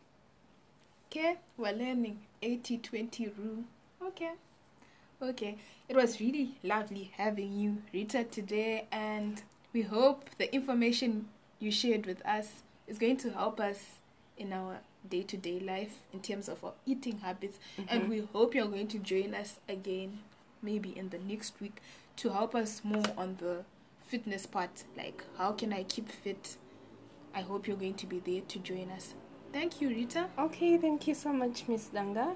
Okay, 1.11 1.37
we're 1.57 1.73
learning 1.73 2.21
80 2.43 2.79
20 2.79 3.29
rule. 3.29 3.65
Okay. 4.03 4.33
Okay. 5.23 5.57
It 5.89 5.97
was 5.97 6.21
really 6.21 6.59
lovely 6.63 7.13
having 7.17 7.53
you, 7.53 7.83
Rita, 7.93 8.25
today, 8.25 8.87
and 8.91 9.43
we 9.73 9.83
hope 9.83 10.31
the 10.39 10.53
information 10.55 11.29
you 11.59 11.71
shared 11.71 12.07
with 12.07 12.25
us 12.27 12.63
is 12.87 12.99
going 12.99 13.17
to 13.19 13.31
help 13.31 13.61
us 13.61 14.01
in 14.37 14.53
our 14.53 14.81
day 15.09 15.23
to 15.23 15.37
day 15.37 15.61
life 15.61 16.01
in 16.13 16.21
terms 16.21 16.49
of 16.49 16.65
our 16.65 16.73
eating 16.85 17.19
habits. 17.19 17.59
And 17.89 18.03
mm-hmm. 18.03 18.11
we 18.11 18.29
hope 18.33 18.55
you're 18.55 18.67
going 18.67 18.89
to 18.89 18.99
join 18.99 19.35
us 19.35 19.59
again, 19.69 20.21
maybe 20.63 20.97
in 20.97 21.09
the 21.11 21.19
next 21.19 21.61
week, 21.61 21.81
to 22.17 22.31
help 22.31 22.55
us 22.55 22.83
more 22.85 23.05
on 23.17 23.37
the 23.41 23.65
fitness 24.07 24.47
part. 24.47 24.85
Like, 24.97 25.25
how 25.39 25.53
can 25.53 25.73
I 25.73 25.83
keep 25.85 26.09
fit? 26.09 26.57
I 27.35 27.41
hope 27.41 27.67
you're 27.67 27.77
going 27.77 27.95
to 27.95 28.07
be 28.07 28.21
there 28.21 28.43
to 28.43 28.59
join 28.59 28.91
us. 28.91 29.15
Thank 29.53 29.81
you, 29.81 29.89
Rita. 29.89 30.27
Okay, 30.39 30.77
thank 30.77 31.07
you 31.07 31.15
so 31.15 31.33
much, 31.33 31.65
Miss 31.69 31.89
Danga. 31.89 32.35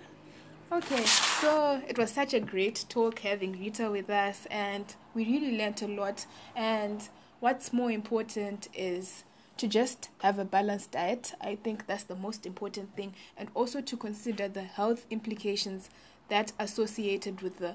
Okay, 0.72 1.04
so 1.04 1.82
it 1.88 1.98
was 1.98 2.12
such 2.12 2.32
a 2.32 2.40
great 2.40 2.84
talk 2.88 3.18
having 3.18 3.58
Rita 3.58 3.90
with 3.90 4.08
us, 4.08 4.46
and 4.50 4.94
we 5.14 5.24
really 5.24 5.58
learned 5.58 5.82
a 5.82 5.88
lot. 5.88 6.26
And 6.54 7.08
what's 7.40 7.72
more 7.72 7.90
important 7.90 8.68
is 8.72 9.24
to 9.60 9.68
just 9.68 10.08
have 10.22 10.38
a 10.38 10.44
balanced 10.46 10.92
diet. 10.92 11.34
I 11.38 11.54
think 11.54 11.86
that's 11.86 12.04
the 12.04 12.16
most 12.16 12.46
important 12.46 12.96
thing, 12.96 13.14
and 13.36 13.50
also 13.54 13.82
to 13.82 13.94
consider 13.94 14.48
the 14.48 14.62
health 14.62 15.04
implications 15.10 15.90
that 16.28 16.52
associated 16.58 17.42
with 17.42 17.58
the 17.58 17.74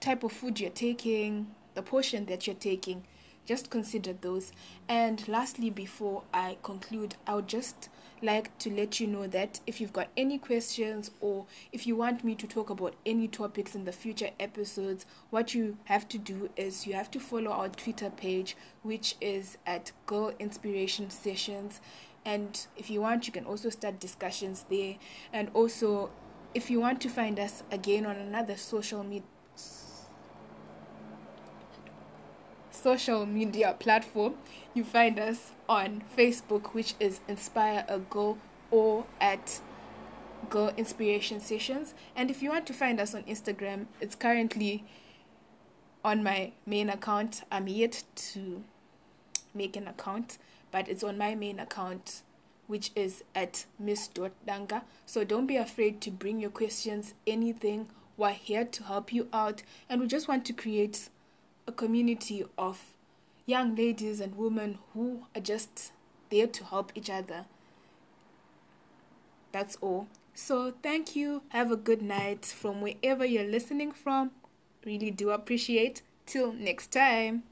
type 0.00 0.24
of 0.24 0.32
food 0.32 0.58
you're 0.58 0.70
taking, 0.70 1.48
the 1.74 1.82
portion 1.82 2.24
that 2.24 2.46
you're 2.46 2.56
taking. 2.56 3.04
Just 3.44 3.68
consider 3.68 4.14
those. 4.14 4.52
And 4.88 5.28
lastly, 5.28 5.68
before 5.68 6.22
I 6.32 6.56
conclude, 6.62 7.16
I'll 7.26 7.42
just 7.42 7.90
like 8.22 8.56
to 8.58 8.70
let 8.70 9.00
you 9.00 9.06
know 9.06 9.26
that 9.26 9.60
if 9.66 9.80
you've 9.80 9.92
got 9.92 10.08
any 10.16 10.38
questions 10.38 11.10
or 11.20 11.46
if 11.72 11.86
you 11.86 11.96
want 11.96 12.24
me 12.24 12.34
to 12.34 12.46
talk 12.46 12.70
about 12.70 12.94
any 13.04 13.28
topics 13.28 13.74
in 13.74 13.84
the 13.84 13.92
future 13.92 14.30
episodes, 14.38 15.06
what 15.30 15.54
you 15.54 15.76
have 15.84 16.08
to 16.08 16.18
do 16.18 16.50
is 16.56 16.86
you 16.86 16.94
have 16.94 17.10
to 17.12 17.20
follow 17.20 17.50
our 17.50 17.68
Twitter 17.68 18.10
page, 18.10 18.56
which 18.82 19.16
is 19.20 19.58
at 19.66 19.92
Girl 20.06 20.32
Inspiration 20.38 21.10
Sessions. 21.10 21.80
And 22.24 22.66
if 22.76 22.90
you 22.90 23.00
want, 23.00 23.26
you 23.26 23.32
can 23.32 23.44
also 23.44 23.70
start 23.70 23.98
discussions 23.98 24.66
there. 24.68 24.96
And 25.32 25.50
also, 25.54 26.10
if 26.54 26.70
you 26.70 26.80
want 26.80 27.00
to 27.02 27.08
find 27.08 27.38
us 27.38 27.62
again 27.70 28.04
on 28.06 28.16
another 28.16 28.56
social 28.56 29.02
media 29.04 29.24
social 32.82 33.26
media 33.26 33.76
platform, 33.78 34.34
you 34.74 34.84
find 34.84 35.18
us 35.18 35.52
on 35.68 36.02
Facebook, 36.16 36.74
which 36.74 36.94
is 36.98 37.20
Inspire 37.28 37.84
a 37.88 37.98
Girl, 37.98 38.38
or 38.70 39.04
at 39.20 39.60
Girl 40.48 40.72
Inspiration 40.76 41.40
Sessions. 41.40 41.94
And 42.16 42.30
if 42.30 42.42
you 42.42 42.50
want 42.50 42.66
to 42.66 42.72
find 42.72 43.00
us 43.00 43.14
on 43.14 43.22
Instagram, 43.24 43.86
it's 44.00 44.14
currently 44.14 44.84
on 46.04 46.22
my 46.22 46.52
main 46.66 46.88
account. 46.88 47.42
I'm 47.52 47.68
yet 47.68 48.02
to 48.32 48.64
make 49.54 49.76
an 49.76 49.86
account, 49.86 50.38
but 50.70 50.88
it's 50.88 51.04
on 51.04 51.18
my 51.18 51.34
main 51.34 51.60
account, 51.60 52.22
which 52.66 52.92
is 52.96 53.22
at 53.34 53.66
Miss 53.78 54.08
miss.danga. 54.16 54.82
So 55.04 55.24
don't 55.24 55.46
be 55.46 55.56
afraid 55.56 56.00
to 56.02 56.10
bring 56.10 56.40
your 56.40 56.50
questions, 56.50 57.14
anything. 57.26 57.88
We're 58.16 58.30
here 58.30 58.64
to 58.64 58.84
help 58.84 59.12
you 59.12 59.28
out, 59.32 59.62
and 59.88 60.00
we 60.00 60.06
just 60.06 60.28
want 60.28 60.44
to 60.46 60.52
create 60.52 61.08
a 61.70 61.72
community 61.72 62.44
of 62.58 62.82
young 63.46 63.76
ladies 63.76 64.20
and 64.20 64.34
women 64.34 64.78
who 64.92 65.26
are 65.36 65.40
just 65.40 65.92
there 66.28 66.48
to 66.48 66.64
help 66.64 66.90
each 66.96 67.08
other. 67.08 67.46
That's 69.52 69.76
all. 69.80 70.08
So, 70.34 70.74
thank 70.82 71.14
you. 71.14 71.42
Have 71.50 71.70
a 71.70 71.76
good 71.76 72.02
night 72.02 72.44
from 72.44 72.80
wherever 72.80 73.24
you're 73.24 73.44
listening 73.44 73.92
from. 73.92 74.32
Really 74.84 75.12
do 75.12 75.30
appreciate. 75.30 76.02
Till 76.26 76.52
next 76.52 76.88
time. 76.88 77.44